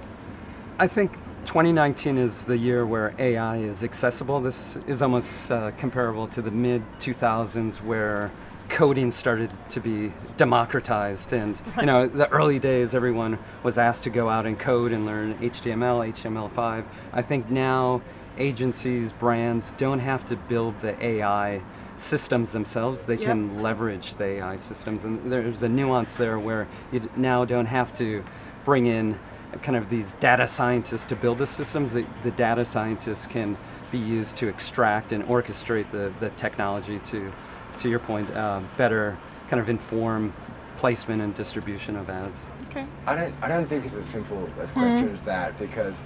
I 0.77 0.87
think 0.87 1.11
2019 1.45 2.17
is 2.17 2.43
the 2.43 2.57
year 2.57 2.85
where 2.85 3.15
AI 3.17 3.57
is 3.57 3.83
accessible. 3.83 4.39
This 4.39 4.77
is 4.87 5.01
almost 5.01 5.51
uh, 5.51 5.71
comparable 5.71 6.27
to 6.27 6.41
the 6.41 6.51
mid 6.51 6.83
2000s 6.99 7.83
where 7.83 8.31
coding 8.69 9.11
started 9.11 9.49
to 9.69 9.79
be 9.79 10.13
democratized 10.37 11.33
and 11.33 11.59
you 11.79 11.85
know 11.85 12.07
the 12.07 12.29
early 12.29 12.59
days 12.59 12.93
everyone 12.93 13.37
was 13.63 13.77
asked 13.77 14.03
to 14.03 14.09
go 14.09 14.29
out 14.29 14.45
and 14.45 14.57
code 14.59 14.91
and 14.91 15.05
learn 15.05 15.37
HTML, 15.39 16.13
HTML5. 16.13 16.85
I 17.11 17.21
think 17.21 17.49
now 17.49 18.01
agencies, 18.37 19.11
brands 19.11 19.73
don't 19.77 19.99
have 19.99 20.25
to 20.27 20.35
build 20.35 20.79
the 20.81 21.03
AI 21.03 21.61
systems 21.95 22.51
themselves. 22.53 23.03
They 23.03 23.15
Yep. 23.15 23.23
can 23.23 23.61
leverage 23.61 24.15
the 24.15 24.25
AI 24.25 24.55
systems 24.55 25.03
and 25.03 25.29
there's 25.31 25.61
a 25.63 25.69
nuance 25.69 26.15
there 26.15 26.39
where 26.39 26.67
you 26.91 27.09
now 27.17 27.43
don't 27.45 27.65
have 27.65 27.93
to 27.97 28.23
bring 28.63 28.85
in 28.85 29.19
kind 29.63 29.75
of 29.75 29.89
these 29.89 30.13
data 30.15 30.47
scientists 30.47 31.07
to 31.07 31.15
build 31.15 31.39
the 31.39 31.47
systems. 31.47 31.91
The, 31.91 32.05
the 32.23 32.31
data 32.31 32.63
scientists 32.63 33.25
can 33.25 33.57
be 33.91 33.97
used 33.97 34.37
to 34.37 34.47
extract 34.47 35.11
and 35.11 35.23
orchestrate 35.25 35.91
the, 35.91 36.13
the 36.19 36.29
technology 36.31 36.99
to, 36.99 37.33
to 37.79 37.89
your 37.89 37.99
point, 37.99 38.29
uh, 38.35 38.61
better 38.77 39.17
kind 39.49 39.61
of 39.61 39.69
inform 39.69 40.33
placement 40.77 41.21
and 41.21 41.33
distribution 41.33 41.95
of 41.95 42.09
ads. 42.09 42.39
Okay. 42.69 42.85
I 43.05 43.15
don't. 43.15 43.33
I 43.41 43.47
don't 43.47 43.65
think 43.65 43.85
it's 43.85 43.95
as 43.95 44.05
simple 44.05 44.49
as 44.59 44.71
question 44.71 45.09
as 45.09 45.21
that 45.21 45.57
because 45.57 46.01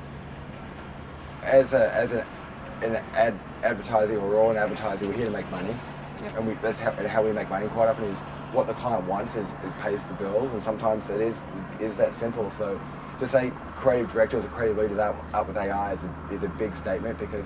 as 1.41 1.73
a 1.73 1.93
as 1.93 2.13
an 2.13 2.25
an 2.81 2.95
ad 3.13 3.37
advertising 3.63 4.17
or 4.17 4.27
we're 4.27 4.39
all 4.39 4.51
in 4.51 4.57
advertising, 4.57 5.07
we're 5.07 5.15
here 5.15 5.25
to 5.25 5.31
make 5.31 5.49
money, 5.51 5.75
and 6.35 6.47
we 6.47 6.53
that's 6.55 6.79
how, 6.79 6.91
and 6.91 7.07
how 7.07 7.21
we 7.21 7.31
make 7.33 7.49
money. 7.49 7.67
Quite 7.67 7.89
often 7.89 8.05
is 8.05 8.19
what 8.53 8.67
the 8.67 8.73
client 8.73 9.05
wants 9.05 9.35
is, 9.35 9.47
is 9.65 9.73
pays 9.81 10.03
the 10.03 10.13
bills, 10.13 10.51
and 10.51 10.63
sometimes 10.63 11.09
it 11.09 11.21
is 11.21 11.41
is 11.79 11.97
that 11.97 12.15
simple. 12.15 12.49
So 12.49 12.79
to 13.19 13.27
say 13.27 13.51
creative 13.75 14.11
director 14.11 14.37
directors 14.37 14.45
or 14.45 14.55
creative 14.55 14.77
leaders 14.77 14.99
up, 14.99 15.15
up 15.33 15.47
with 15.47 15.57
AI 15.57 15.93
is 15.93 16.03
a, 16.03 16.33
is 16.33 16.43
a 16.43 16.47
big 16.49 16.75
statement 16.75 17.17
because 17.19 17.45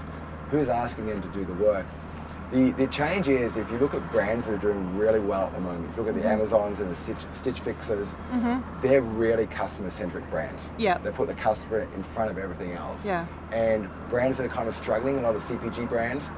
who's 0.49 0.69
asking 0.69 1.07
them 1.07 1.21
to 1.21 1.27
do 1.29 1.43
the 1.45 1.53
work? 1.53 1.85
The, 2.51 2.71
the 2.71 2.87
change 2.87 3.27
is 3.27 3.57
if 3.57 3.69
you 3.69 3.77
look 3.77 3.93
at 3.93 4.09
brands 4.09 4.45
that 4.45 4.53
are 4.53 4.57
doing 4.57 4.97
really 4.97 5.19
well 5.19 5.47
at 5.47 5.53
the 5.53 5.59
moment, 5.59 5.89
if 5.89 5.97
you 5.97 6.03
look 6.03 6.15
at 6.15 6.21
the 6.21 6.27
mm-hmm. 6.27 6.41
Amazons 6.41 6.79
and 6.79 6.89
the 6.89 6.95
Stitch, 6.95 7.25
Stitch 7.33 7.59
Fixers, 7.59 8.07
mm-hmm. 8.31 8.61
they're 8.81 9.01
really 9.01 9.47
customer 9.47 9.89
centric 9.89 10.29
brands. 10.29 10.69
Yeah. 10.77 10.97
They 10.99 11.11
put 11.11 11.27
the 11.27 11.33
customer 11.33 11.81
in 11.81 12.03
front 12.03 12.31
of 12.31 12.37
everything 12.37 12.71
else. 12.71 13.03
Yeah. 13.03 13.25
And 13.51 13.89
brands 14.07 14.37
that 14.37 14.45
are 14.45 14.49
kind 14.49 14.69
of 14.69 14.75
struggling, 14.75 15.17
a 15.17 15.21
lot 15.21 15.35
of 15.35 15.43
CPG 15.43 15.89
brands, 15.89 16.31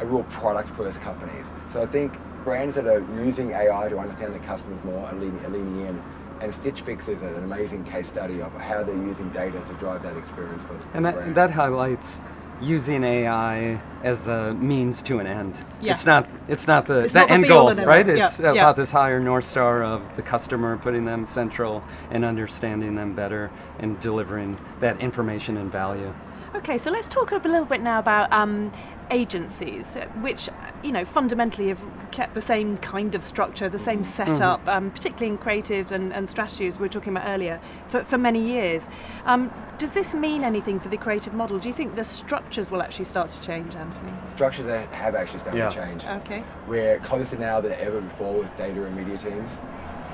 are 0.00 0.06
real 0.06 0.24
product 0.24 0.74
first 0.74 1.02
companies. 1.02 1.46
So 1.70 1.82
I 1.82 1.86
think 1.86 2.16
brands 2.44 2.74
that 2.76 2.86
are 2.86 3.04
using 3.22 3.50
AI 3.50 3.90
to 3.90 3.98
understand 3.98 4.32
their 4.32 4.40
customers 4.40 4.82
more 4.84 5.06
are 5.06 5.14
leaning, 5.14 5.44
are 5.44 5.50
leaning 5.50 5.86
in. 5.86 6.02
And 6.40 6.52
Stitch 6.52 6.80
Fix 6.80 7.08
is 7.08 7.20
an 7.20 7.36
amazing 7.36 7.84
case 7.84 8.08
study 8.08 8.40
of 8.40 8.52
how 8.54 8.82
they're 8.82 8.96
using 8.96 9.28
data 9.30 9.60
to 9.60 9.72
drive 9.74 10.02
that 10.02 10.16
experience 10.16 10.62
for 10.62 10.80
And 10.94 11.04
that, 11.04 11.14
brand. 11.14 11.34
that 11.36 11.50
highlights 11.50 12.18
using 12.62 13.04
AI 13.04 13.80
as 14.02 14.26
a 14.28 14.54
means 14.54 15.02
to 15.02 15.18
an 15.18 15.26
end. 15.26 15.64
Yeah. 15.80 15.92
It's 15.92 16.06
not 16.06 16.28
it's 16.48 16.66
not 16.66 16.86
the, 16.86 17.00
It's 17.00 17.12
the 17.12 17.20
not 17.20 17.30
end 17.30 17.46
goal, 17.48 17.74
right? 17.74 18.06
Yeah, 18.06 18.28
It's 18.28 18.38
yeah. 18.38 18.52
about 18.52 18.76
this 18.76 18.90
higher 18.90 19.20
north 19.20 19.44
star 19.44 19.82
of 19.82 20.14
the 20.16 20.22
customer, 20.22 20.76
putting 20.78 21.04
them 21.04 21.26
central 21.26 21.82
and 22.10 22.24
understanding 22.24 22.94
them 22.94 23.14
better 23.14 23.50
and 23.78 23.98
delivering 24.00 24.58
that 24.80 25.00
information 25.00 25.56
and 25.56 25.70
value. 25.70 26.12
Okay, 26.54 26.76
so 26.76 26.90
let's 26.90 27.08
talk 27.08 27.32
a 27.32 27.36
little 27.36 27.64
bit 27.64 27.80
now 27.80 27.98
about 27.98 28.30
um, 28.30 28.70
agencies, 29.10 29.96
which 30.20 30.48
you 30.82 30.92
know 30.92 31.04
fundamentally 31.04 31.68
have 31.68 31.80
kept 32.10 32.34
the 32.34 32.42
same 32.42 32.76
kind 32.78 33.14
of 33.14 33.24
structure, 33.24 33.68
the 33.68 33.78
same 33.78 34.04
setup, 34.04 34.60
mm-hmm. 34.60 34.68
um, 34.68 34.90
particularly 34.90 35.28
in 35.28 35.38
creative 35.38 35.92
and, 35.92 36.12
and 36.12 36.28
strategy, 36.28 36.66
as 36.66 36.76
we 36.76 36.82
were 36.82 36.88
talking 36.88 37.16
about 37.16 37.26
earlier, 37.28 37.60
for, 37.88 38.04
for 38.04 38.18
many 38.18 38.40
years. 38.40 38.88
Um, 39.24 39.52
does 39.78 39.94
this 39.94 40.14
mean 40.14 40.44
anything 40.44 40.78
for 40.78 40.88
the 40.88 40.96
creative 40.96 41.34
model? 41.34 41.58
Do 41.58 41.68
you 41.68 41.74
think 41.74 41.96
the 41.96 42.04
structures 42.04 42.70
will 42.70 42.82
actually 42.82 43.06
start 43.06 43.30
to 43.30 43.40
change, 43.40 43.74
Anthony? 43.74 44.12
Structures 44.28 44.66
have 44.66 45.14
actually 45.14 45.40
started 45.40 45.58
yeah. 45.58 45.68
to 45.68 45.74
change. 45.74 46.04
Okay. 46.04 46.44
We're 46.68 46.98
closer 47.00 47.36
now 47.36 47.60
than 47.60 47.72
ever 47.72 48.00
before 48.00 48.34
with 48.34 48.54
data 48.56 48.84
and 48.84 48.94
media 48.94 49.18
teams. 49.18 49.58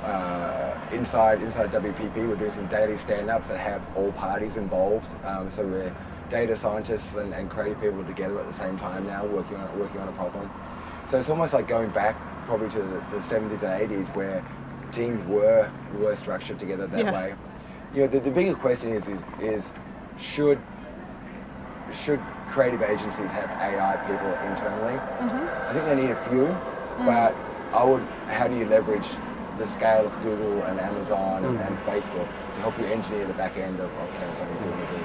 Uh, 0.03 0.79
inside 0.93 1.43
inside 1.43 1.71
WPP, 1.73 2.17
we're 2.29 2.37
doing 2.37 2.53
some 2.53 2.67
daily 2.69 2.97
stand-ups 2.97 3.49
that 3.49 3.59
have 3.59 3.85
all 3.97 4.13
parties 4.13 4.57
involved. 4.57 5.15
Um, 5.25 5.51
so 5.51 5.67
we're 5.67 5.95
data 6.29 6.55
scientists 6.55 7.15
and, 7.15 7.33
and 7.33 7.51
creative 7.51 7.81
people 7.81 8.05
together 8.05 8.39
at 8.39 8.47
the 8.47 8.53
same 8.53 8.77
time 8.77 9.07
now, 9.07 9.25
working 9.27 9.57
on 9.57 9.79
working 9.79 10.01
on 10.01 10.09
a 10.09 10.13
problem. 10.13 10.51
So 11.07 11.19
it's 11.19 11.29
almost 11.29 11.55
like 11.55 11.67
going 11.67 11.91
back 11.91 12.17
probably 12.45 12.69
to 12.71 12.79
the, 12.79 13.05
the 13.11 13.19
70s 13.19 13.63
and 13.63 13.91
80s 13.91 14.15
where 14.15 14.45
teams 14.91 15.25
were 15.27 15.71
were 15.99 16.17
structured 16.17 16.59
together 16.59 16.87
that 16.87 17.05
yeah. 17.05 17.13
way. 17.13 17.35
You 17.95 18.03
know, 18.03 18.09
the, 18.09 18.21
the 18.21 18.31
bigger 18.31 18.55
question 18.55 18.91
is 18.91 19.09
is 19.09 19.23
is 19.41 19.73
should 20.19 20.61
should 21.93 22.21
creative 22.49 22.83
agencies 22.83 23.31
have 23.31 23.51
AI 23.63 23.97
people 24.07 24.29
internally? 24.51 24.99
Mm-hmm. 24.99 25.69
I 25.69 25.73
think 25.73 25.85
they 25.85 25.95
need 25.95 26.11
a 26.11 26.23
few, 26.29 26.47
mm. 26.47 27.07
but 27.07 27.35
I 27.73 27.85
would. 27.85 28.03
How 28.29 28.49
do 28.49 28.57
you 28.57 28.67
leverage 28.67 29.09
the 29.59 29.67
scale 29.67 30.07
of 30.07 30.23
Google 30.23 30.63
and 30.65 30.79
Amazon 30.79 31.43
mm. 31.43 31.49
and, 31.49 31.59
and, 31.59 31.79
Facebook 31.79 32.29
to 32.55 32.61
help 32.61 32.79
you 32.79 32.85
engineer 32.87 33.27
the 33.27 33.35
back 33.35 33.57
end 33.57 33.81
of, 33.81 33.91
of 33.91 34.09
campaigns 34.15 34.65
you 34.65 34.71
want 34.71 34.89
to 34.89 34.97
do? 34.97 35.05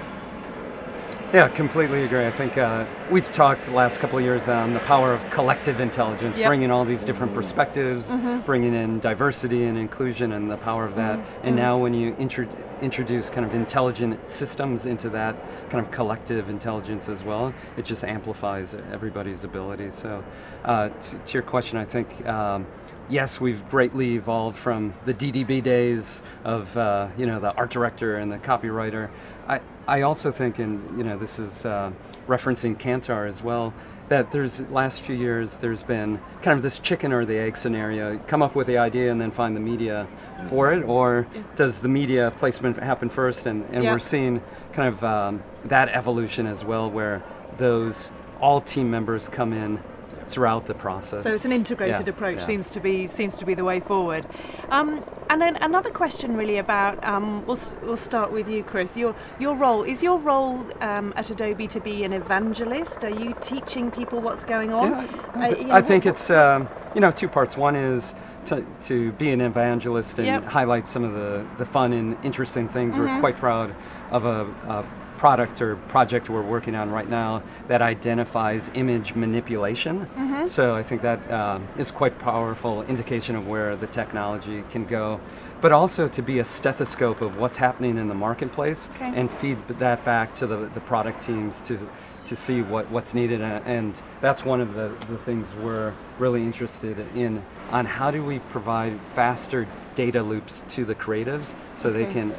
Yeah, 1.34 1.48
completely 1.48 2.04
agree. 2.04 2.28
I 2.28 2.32
think 2.32 2.60
uh, 2.60 2.86
we've 3.10 3.32
talked 3.32 3.66
the 3.66 3.72
last 3.72 4.00
couple 4.00 4.20
of 4.20 4.24
years 4.24 4.48
on 4.48 4.76
the 4.76 4.80
power 4.82 5.12
of 5.12 5.32
collective 5.32 5.80
intelligence, 5.80 6.38
yep. 6.38 6.48
bringing 6.48 6.70
all 6.70 6.86
these 6.86 7.04
different 7.04 7.34
perspectives, 7.34 8.06
mm-hmm. 8.06 8.42
bringing 8.42 8.76
in 8.76 9.00
diversity 9.00 9.64
and 9.64 9.76
inclusion, 9.76 10.34
and 10.34 10.52
the 10.52 10.58
power 10.58 10.86
of 10.86 10.94
that. 10.94 11.18
Mm-hmm. 11.18 11.48
And 11.48 11.56
now, 11.56 11.80
when 11.80 11.96
you 11.96 12.16
intro- 12.20 12.48
introduce 12.84 13.32
kind 13.32 13.48
of 13.48 13.56
intelligent 13.56 14.30
systems 14.30 14.86
into 14.86 15.10
that 15.10 15.36
kind 15.72 15.84
of 15.84 15.92
collective 15.92 16.50
intelligence 16.50 17.10
as 17.10 17.24
well, 17.24 17.52
it 17.78 17.86
just 17.86 18.04
amplifies 18.04 18.76
everybody's 18.92 19.44
ability. 19.44 19.90
So, 19.90 20.24
uh, 20.66 20.90
t- 20.90 21.18
to 21.26 21.34
your 21.34 21.42
question, 21.42 21.80
I 21.80 21.86
think. 21.86 22.28
Um, 22.28 22.68
yes, 23.10 23.42
we've 23.42 23.68
greatly 23.70 24.18
evolved 24.18 24.60
from 24.60 24.94
the 25.06 25.16
DDB 25.16 25.64
days 25.64 26.22
of 26.44 26.78
uh, 26.78 27.08
you 27.18 27.26
know 27.26 27.40
the 27.40 27.56
art 27.56 27.72
director 27.72 28.18
and 28.18 28.32
the 28.32 28.38
copywriter. 28.38 29.10
I, 29.48 29.62
I 29.88 30.02
also 30.02 30.32
think, 30.32 30.60
and 30.60 30.98
you 30.98 31.04
know, 31.04 31.18
this 31.18 31.40
is 31.40 31.66
uh, 31.66 31.92
referencing 32.28 32.78
Kantar 32.78 33.28
as 33.28 33.42
well, 33.42 33.74
that 34.10 34.32
there's 34.32 34.62
last 34.70 35.02
few 35.02 35.16
years 35.16 35.56
there's 35.56 35.84
been 35.84 36.20
kind 36.42 36.56
of 36.56 36.62
this 36.62 36.80
chicken 36.80 37.12
or 37.12 37.26
the 37.26 37.38
egg 37.38 37.58
scenario. 37.58 38.18
Come 38.20 38.42
up 38.42 38.56
with 38.56 38.68
the 38.68 38.78
idea 38.78 39.12
and 39.12 39.20
then 39.20 39.32
find 39.32 39.56
the 39.56 39.60
media 39.62 40.08
for 40.48 40.74
it, 40.74 40.84
or 40.84 41.28
does 41.56 41.80
the 41.80 41.90
media 41.90 42.32
placement 42.38 42.78
happen 42.78 43.10
first? 43.10 43.46
And, 43.46 43.66
and 43.72 43.84
yeah. 43.84 43.92
we're 43.92 44.00
seeing 44.00 44.42
kind 44.72 44.94
of 44.94 45.04
um, 45.04 45.44
that 45.66 45.90
evolution 45.90 46.48
as 46.48 46.64
well, 46.64 46.90
where 46.90 47.24
those 47.58 48.10
all 48.42 48.62
team 48.62 48.90
members 48.90 49.30
come 49.30 49.54
in 49.54 49.82
throughout 50.28 50.66
the 50.66 50.74
process. 50.74 51.24
So 51.24 51.34
it's 51.34 51.46
an 51.46 51.52
integrated 51.52 52.08
yeah, 52.08 52.14
approach. 52.14 52.40
Yeah. 52.40 52.46
Seems 52.46 52.70
to 52.72 52.80
be 52.80 53.08
seems 53.08 53.38
to 53.38 53.46
be 53.46 53.54
the 53.54 53.64
way 53.64 53.80
forward. 53.80 54.26
Um, 54.70 55.04
and 55.30 55.42
then 55.42 55.56
another 55.58 55.90
question, 55.90 56.36
really 56.36 56.58
about 56.58 57.04
um, 57.04 57.46
we'll 57.46 57.60
we'll 57.82 57.98
start 57.98 58.32
with 58.32 58.50
you, 58.50 58.64
Chris. 58.64 58.98
Your 58.98 59.16
your 59.40 59.56
role 59.56 59.84
is 59.84 60.04
your 60.04 60.20
role 60.20 60.66
um, 60.82 61.14
at 61.16 61.30
Adobe 61.30 61.68
to 61.68 61.80
be 61.80 62.04
an 62.04 62.14
evangelist. 62.14 63.04
Are 63.04 63.10
you 63.10 63.36
teaching 63.42 63.92
people 63.92 64.22
what's 64.22 64.44
going 64.44 64.74
on? 64.74 64.92
Yeah, 64.92 65.46
uh, 65.46 65.50
you 65.50 65.64
know, 65.66 65.74
I 65.74 65.82
think 65.82 66.06
it's 66.06 66.30
um, 66.30 66.70
you 66.96 67.02
know 67.02 67.12
two 67.12 67.28
parts. 67.28 67.58
One 67.58 67.76
is 67.76 68.14
to, 68.46 68.66
to 68.84 69.12
be 69.14 69.32
an 69.32 69.42
evangelist 69.42 70.18
and 70.18 70.28
yep. 70.28 70.44
highlight 70.44 70.88
some 70.88 71.04
of 71.04 71.14
the, 71.14 71.46
the 71.58 71.66
fun 71.66 71.94
and 71.94 72.18
interesting 72.24 72.68
things. 72.68 72.94
Mm-hmm. 72.94 73.16
We're 73.16 73.20
quite 73.20 73.38
proud 73.38 73.76
of 74.12 74.26
a, 74.26 74.46
a 74.68 74.86
product 75.24 75.62
or 75.62 75.78
project 75.88 76.30
we're 76.30 76.42
working 76.42 76.76
on 76.76 76.92
right 76.92 77.10
now 77.10 77.42
that 77.70 77.82
identifies 77.82 78.70
image 78.74 79.16
manipulation. 79.16 80.02
Mm-hmm. 80.02 80.48
So 80.48 80.76
I 80.76 80.84
think 80.84 81.02
that 81.02 81.32
um, 81.32 81.66
is 81.78 81.92
quite 81.92 82.20
powerful 82.20 82.82
indication 82.84 83.38
of 83.38 83.48
where 83.48 83.78
the 83.78 83.88
technology 83.88 84.66
can 84.70 84.84
go. 84.86 85.22
But 85.62 85.72
also 85.72 86.10
to 86.10 86.22
be 86.22 86.40
a 86.40 86.44
stethoscope 86.44 87.22
of 87.22 87.38
what's 87.38 87.56
happening 87.56 87.98
in 87.98 88.10
the 88.10 88.14
marketplace 88.14 88.90
okay. 88.96 89.14
and 89.16 89.32
feed 89.32 89.66
that 89.80 90.04
back 90.04 90.36
to 90.36 90.46
the, 90.46 90.70
the 90.74 90.82
product 90.82 91.26
teams 91.26 91.62
to 91.62 91.80
to 92.26 92.36
see 92.38 92.62
what, 92.62 92.90
what's 92.90 93.14
needed 93.14 93.42
and 93.42 94.02
that's 94.22 94.46
one 94.46 94.62
of 94.62 94.76
the, 94.76 94.96
the 95.10 95.18
things 95.26 95.46
we're 95.62 95.94
really 96.20 96.42
interested 96.42 96.98
in 97.16 97.44
on 97.70 97.86
how 97.86 98.10
do 98.10 98.24
we 98.24 98.40
provide 98.40 98.98
faster 99.14 99.68
data 99.96 100.24
loops 100.24 100.64
to 100.70 100.86
the 100.86 100.96
creatives 100.96 101.54
so 101.76 101.90
okay. 101.90 102.06
they 102.06 102.14
can 102.14 102.34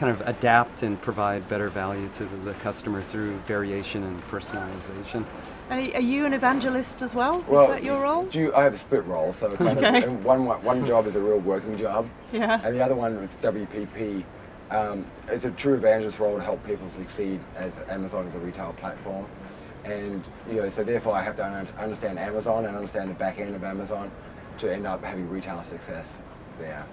kind 0.00 0.18
of 0.18 0.26
adapt 0.26 0.82
and 0.82 1.00
provide 1.02 1.46
better 1.50 1.68
value 1.68 2.08
to 2.08 2.24
the 2.42 2.54
customer 2.54 3.02
through 3.02 3.36
variation 3.40 4.02
and 4.02 4.26
personalization. 4.28 5.26
Are 5.68 5.78
you 5.78 6.24
an 6.24 6.32
evangelist 6.32 7.02
as 7.02 7.14
well? 7.14 7.44
well 7.46 7.64
is 7.64 7.76
that 7.76 7.84
your 7.84 8.00
role? 8.00 8.24
Do 8.24 8.40
you, 8.40 8.54
I 8.54 8.64
have 8.64 8.72
a 8.72 8.78
split 8.78 9.04
role, 9.04 9.34
so 9.34 9.54
kind 9.56 9.78
okay. 9.78 10.04
of 10.04 10.24
one, 10.24 10.46
one 10.46 10.86
job 10.86 11.06
is 11.06 11.16
a 11.16 11.20
real 11.20 11.38
working 11.38 11.76
job, 11.76 12.08
yeah. 12.32 12.60
and 12.64 12.74
the 12.74 12.82
other 12.82 12.94
one 12.94 13.20
with 13.20 13.40
WPP 13.42 14.24
um, 14.70 15.04
is 15.30 15.44
a 15.44 15.50
true 15.50 15.74
evangelist 15.74 16.18
role 16.18 16.38
to 16.38 16.42
help 16.42 16.64
people 16.66 16.88
succeed 16.88 17.38
as 17.56 17.78
Amazon 17.90 18.26
is 18.26 18.34
a 18.34 18.38
retail 18.38 18.72
platform. 18.78 19.26
And 19.84 20.24
you 20.48 20.56
know, 20.56 20.70
so 20.70 20.82
therefore 20.82 21.14
I 21.14 21.22
have 21.22 21.36
to 21.36 21.44
understand 21.78 22.18
Amazon 22.18 22.64
and 22.64 22.74
understand 22.74 23.10
the 23.10 23.14
back 23.14 23.38
end 23.38 23.54
of 23.54 23.64
Amazon 23.64 24.10
to 24.58 24.72
end 24.72 24.86
up 24.86 25.04
having 25.04 25.28
retail 25.28 25.62
success 25.62 26.18
there. 26.58 26.86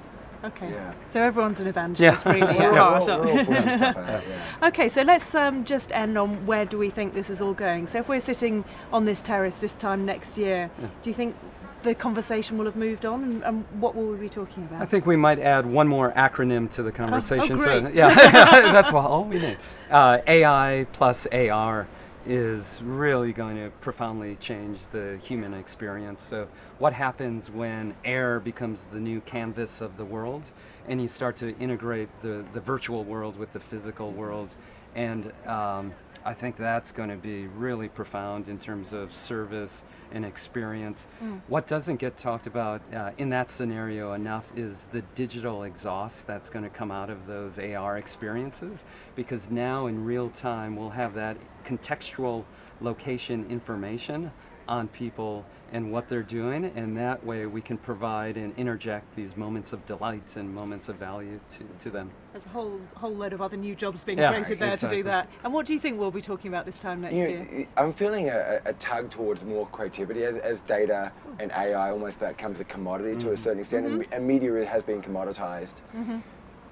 Okay. 0.43 0.69
Yeah. 0.69 0.93
So 1.07 1.21
everyone's 1.21 1.59
an 1.59 1.67
evangelist, 1.67 2.25
yeah. 2.25 2.31
really, 2.31 2.57
at 2.57 2.73
heart. 2.77 3.07
yeah. 3.07 4.21
Okay, 4.63 4.89
so 4.89 5.01
let's 5.01 5.33
um, 5.35 5.65
just 5.65 5.91
end 5.91 6.17
on 6.17 6.45
where 6.45 6.65
do 6.65 6.77
we 6.77 6.89
think 6.89 7.13
this 7.13 7.29
is 7.29 7.41
all 7.41 7.53
going. 7.53 7.87
So 7.87 7.99
if 7.99 8.09
we're 8.09 8.19
sitting 8.19 8.63
on 8.91 9.05
this 9.05 9.21
terrace 9.21 9.57
this 9.57 9.75
time 9.75 10.05
next 10.05 10.37
year, 10.37 10.69
do 11.01 11.09
you 11.09 11.13
think 11.13 11.35
the 11.83 11.95
conversation 11.95 12.57
will 12.57 12.65
have 12.65 12.75
moved 12.75 13.05
on, 13.05 13.23
and, 13.23 13.43
and, 13.43 13.65
what 13.79 13.95
will 13.95 14.07
we 14.07 14.17
be 14.17 14.29
talking 14.29 14.63
about? 14.63 14.81
I 14.81 14.85
think 14.85 15.05
we 15.05 15.15
might 15.15 15.39
add 15.39 15.65
one 15.65 15.87
more 15.87 16.11
acronym 16.13 16.71
to 16.71 16.83
the 16.83 16.91
conversation. 16.91 17.57
Oh, 17.57 17.61
oh 17.61 17.63
great. 17.63 17.83
So, 17.83 17.89
yeah, 17.89 18.13
that's 18.71 18.91
all 18.91 19.25
we 19.25 19.39
need. 19.39 19.57
Uh, 19.89 20.19
AI 20.27 20.87
plus 20.91 21.27
AR 21.27 21.87
is 22.27 22.81
really 22.83 23.31
going 23.31 23.55
to 23.55 23.69
profoundly 23.79 24.35
change 24.35 24.79
the 24.91 25.17
human 25.23 25.53
experience. 25.53 26.21
So, 26.21 26.47
what 26.77 26.91
happens 26.91 27.49
when 27.49 27.95
air 28.03 28.41
becomes 28.41 28.83
the 28.91 28.99
new 28.99 29.21
canvas 29.21 29.79
of 29.79 29.95
the 29.95 30.03
world 30.03 30.43
and 30.89 31.01
you 31.01 31.07
start 31.07 31.37
to 31.37 31.57
integrate 31.57 32.09
the, 32.21 32.43
the 32.53 32.59
virtual 32.59 33.05
world 33.05 33.37
with 33.37 33.53
the 33.53 33.59
physical 33.59 34.11
world? 34.11 34.49
And 34.95 35.31
um, 35.45 35.93
I 36.25 36.33
think 36.33 36.57
that's 36.57 36.91
going 36.91 37.09
to 37.09 37.15
be 37.15 37.47
really 37.47 37.89
profound 37.89 38.47
in 38.47 38.57
terms 38.57 38.93
of 38.93 39.13
service 39.13 39.83
and 40.11 40.25
experience. 40.25 41.07
Mm. 41.23 41.41
What 41.47 41.67
doesn't 41.67 41.97
get 41.97 42.17
talked 42.17 42.47
about 42.47 42.81
uh, 42.93 43.11
in 43.17 43.29
that 43.29 43.49
scenario 43.49 44.13
enough 44.13 44.45
is 44.55 44.87
the 44.91 45.01
digital 45.15 45.63
exhaust 45.63 46.25
that's 46.27 46.49
going 46.49 46.63
to 46.63 46.69
come 46.69 46.91
out 46.91 47.09
of 47.09 47.27
those 47.27 47.59
AR 47.59 47.97
experiences 47.97 48.83
because 49.15 49.49
now 49.49 49.87
in 49.87 50.03
real 50.03 50.29
time 50.29 50.75
we'll 50.75 50.89
have 50.89 51.13
that 51.15 51.37
contextual 51.65 52.45
location 52.81 53.45
information 53.49 54.31
on 54.67 54.87
people 54.89 55.45
and 55.73 55.91
what 55.91 56.07
they're 56.07 56.23
doing, 56.23 56.65
and 56.75 56.95
that 56.97 57.25
way 57.25 57.45
we 57.45 57.61
can 57.61 57.77
provide 57.77 58.37
and 58.37 58.53
interject 58.57 59.15
these 59.15 59.35
moments 59.35 59.73
of 59.73 59.85
delight 59.85 60.35
and 60.35 60.53
moments 60.53 60.87
of 60.87 60.95
value 60.95 61.39
to, 61.57 61.83
to 61.83 61.89
them. 61.89 62.09
There's 62.31 62.45
a 62.45 62.49
whole 62.49 62.79
whole 62.95 63.13
load 63.13 63.33
of 63.33 63.41
other 63.41 63.57
new 63.57 63.75
jobs 63.75 64.03
being 64.03 64.17
yeah, 64.17 64.29
created 64.29 64.59
there 64.59 64.73
exactly. 64.73 64.97
to 64.97 65.03
do 65.03 65.09
that. 65.09 65.29
And 65.43 65.53
what 65.53 65.65
do 65.65 65.73
you 65.73 65.79
think 65.79 65.99
we'll 65.99 66.11
be 66.11 66.21
talking 66.21 66.49
about 66.49 66.65
this 66.65 66.77
time 66.77 67.01
next 67.01 67.15
you 67.15 67.23
know, 67.23 67.27
year? 67.27 67.67
I'm 67.75 67.91
feeling 67.91 68.29
a, 68.29 68.61
a, 68.65 68.73
tug 68.73 69.09
towards 69.09 69.43
more 69.43 69.67
creativity 69.67 70.23
as, 70.23 70.37
as 70.37 70.61
data 70.61 71.11
and 71.39 71.51
AI 71.51 71.91
almost 71.91 72.19
becomes 72.19 72.59
a 72.59 72.63
commodity 72.63 73.11
mm-hmm. 73.11 73.19
to 73.19 73.29
a 73.29 73.33
mm-hmm. 73.33 73.43
certain 73.43 73.59
extent, 73.59 73.85
mm-hmm. 73.87 74.01
and, 74.01 74.13
and, 74.13 74.27
media 74.27 74.65
has 74.65 74.83
been 74.83 75.01
commoditized. 75.01 75.81
Mm-hmm. 75.95 76.19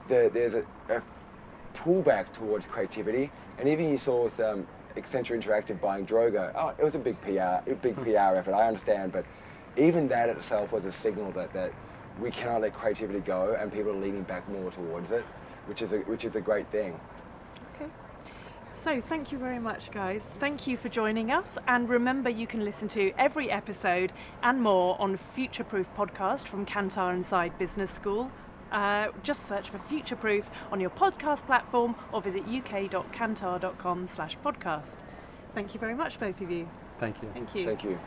The, 0.07 0.29
there's 0.33 0.53
a, 0.53 0.65
a 0.89 1.01
pullback 1.73 2.31
towards 2.31 2.65
creativity, 2.65 3.31
and 3.57 3.67
even 3.67 3.89
you 3.89 3.97
saw 3.97 4.23
with 4.23 4.39
um, 4.39 4.65
Accenture 4.95 5.35
Interactive 5.39 5.79
buying 5.79 6.05
Droga, 6.05 6.51
oh, 6.55 6.73
it 6.77 6.83
was 6.83 6.95
a 6.95 6.99
big 6.99 7.19
PR, 7.21 7.69
a 7.69 7.75
big 7.81 7.95
hmm. 7.95 8.03
PR 8.03 8.35
effort. 8.37 8.53
I 8.53 8.67
understand, 8.67 9.11
but 9.11 9.25
even 9.77 10.07
that 10.07 10.29
itself 10.29 10.71
was 10.71 10.85
a 10.85 10.91
signal 10.91 11.31
that 11.31 11.53
that 11.53 11.73
we 12.19 12.31
cannot 12.31 12.61
let 12.61 12.73
creativity 12.73 13.19
go, 13.19 13.57
and 13.59 13.71
people 13.71 13.91
are 13.91 13.99
leaning 13.99 14.23
back 14.23 14.47
more 14.49 14.71
towards 14.71 15.11
it, 15.11 15.25
which 15.65 15.81
is 15.81 15.91
a, 15.91 15.99
which 15.99 16.23
is 16.23 16.35
a 16.35 16.41
great 16.41 16.69
thing. 16.71 16.97
Okay. 17.75 17.89
So, 18.73 19.01
thank 19.01 19.31
you 19.31 19.37
very 19.37 19.59
much, 19.59 19.91
guys. 19.91 20.31
Thank 20.39 20.65
you 20.67 20.77
for 20.77 20.89
joining 20.89 21.31
us. 21.31 21.57
And 21.67 21.89
remember, 21.89 22.29
you 22.29 22.47
can 22.47 22.63
listen 22.63 22.87
to 22.89 23.11
every 23.17 23.51
episode 23.51 24.13
and 24.43 24.61
more 24.61 24.99
on 24.99 25.17
Future 25.17 25.63
Proof 25.63 25.87
podcast 25.97 26.45
from 26.45 26.65
Kantar 26.65 27.13
Inside 27.13 27.57
Business 27.57 27.91
School 27.91 28.31
Uh, 28.75 29.09
just 29.23 29.47
search 29.47 29.69
for 29.69 29.79
Future 29.79 30.17
Proof 30.17 30.49
on 30.69 30.81
your 30.81 30.89
podcast 30.89 31.45
platform 31.45 31.95
or 32.11 32.21
visit 32.21 32.43
uk.kantar.com 32.45 34.05
slash 34.05 34.37
podcast. 34.43 34.97
Thank 35.53 35.73
you 35.73 35.79
very 35.79 35.95
much, 35.95 36.19
both 36.19 36.41
of 36.41 36.51
you. 36.51 36.67
Thank 36.99 37.23
you. 37.23 37.29
Thank 37.33 37.55
you. 37.55 37.65
Thank 37.65 37.83
you. 37.85 37.97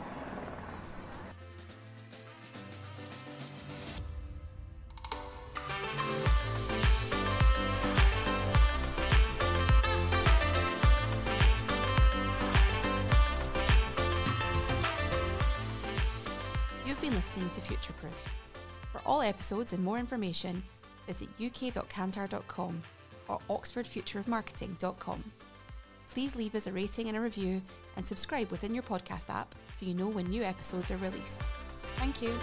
You've 16.84 17.00
been 17.00 17.14
listening 17.14 17.48
to 17.48 17.60
Future 17.62 17.94
Proof. 17.94 18.47
For 18.92 19.00
all 19.04 19.22
episodes 19.22 19.72
and 19.72 19.84
more 19.84 19.98
information, 19.98 20.62
visit 21.06 21.28
uk.kantar.com 21.38 22.82
or 23.28 23.38
oxfordfutureofmarketing.com. 23.50 25.24
Please 26.10 26.34
leave 26.34 26.54
us 26.54 26.66
a 26.66 26.72
rating 26.72 27.08
and 27.08 27.16
a 27.16 27.20
review 27.20 27.60
and 27.96 28.06
subscribe 28.06 28.50
within 28.50 28.74
your 28.74 28.82
podcast 28.82 29.28
app 29.28 29.54
so 29.68 29.84
you 29.84 29.94
know 29.94 30.08
when 30.08 30.28
new 30.28 30.42
episodes 30.42 30.90
are 30.90 30.96
released. 30.96 31.42
Thank 31.96 32.22
you. 32.22 32.34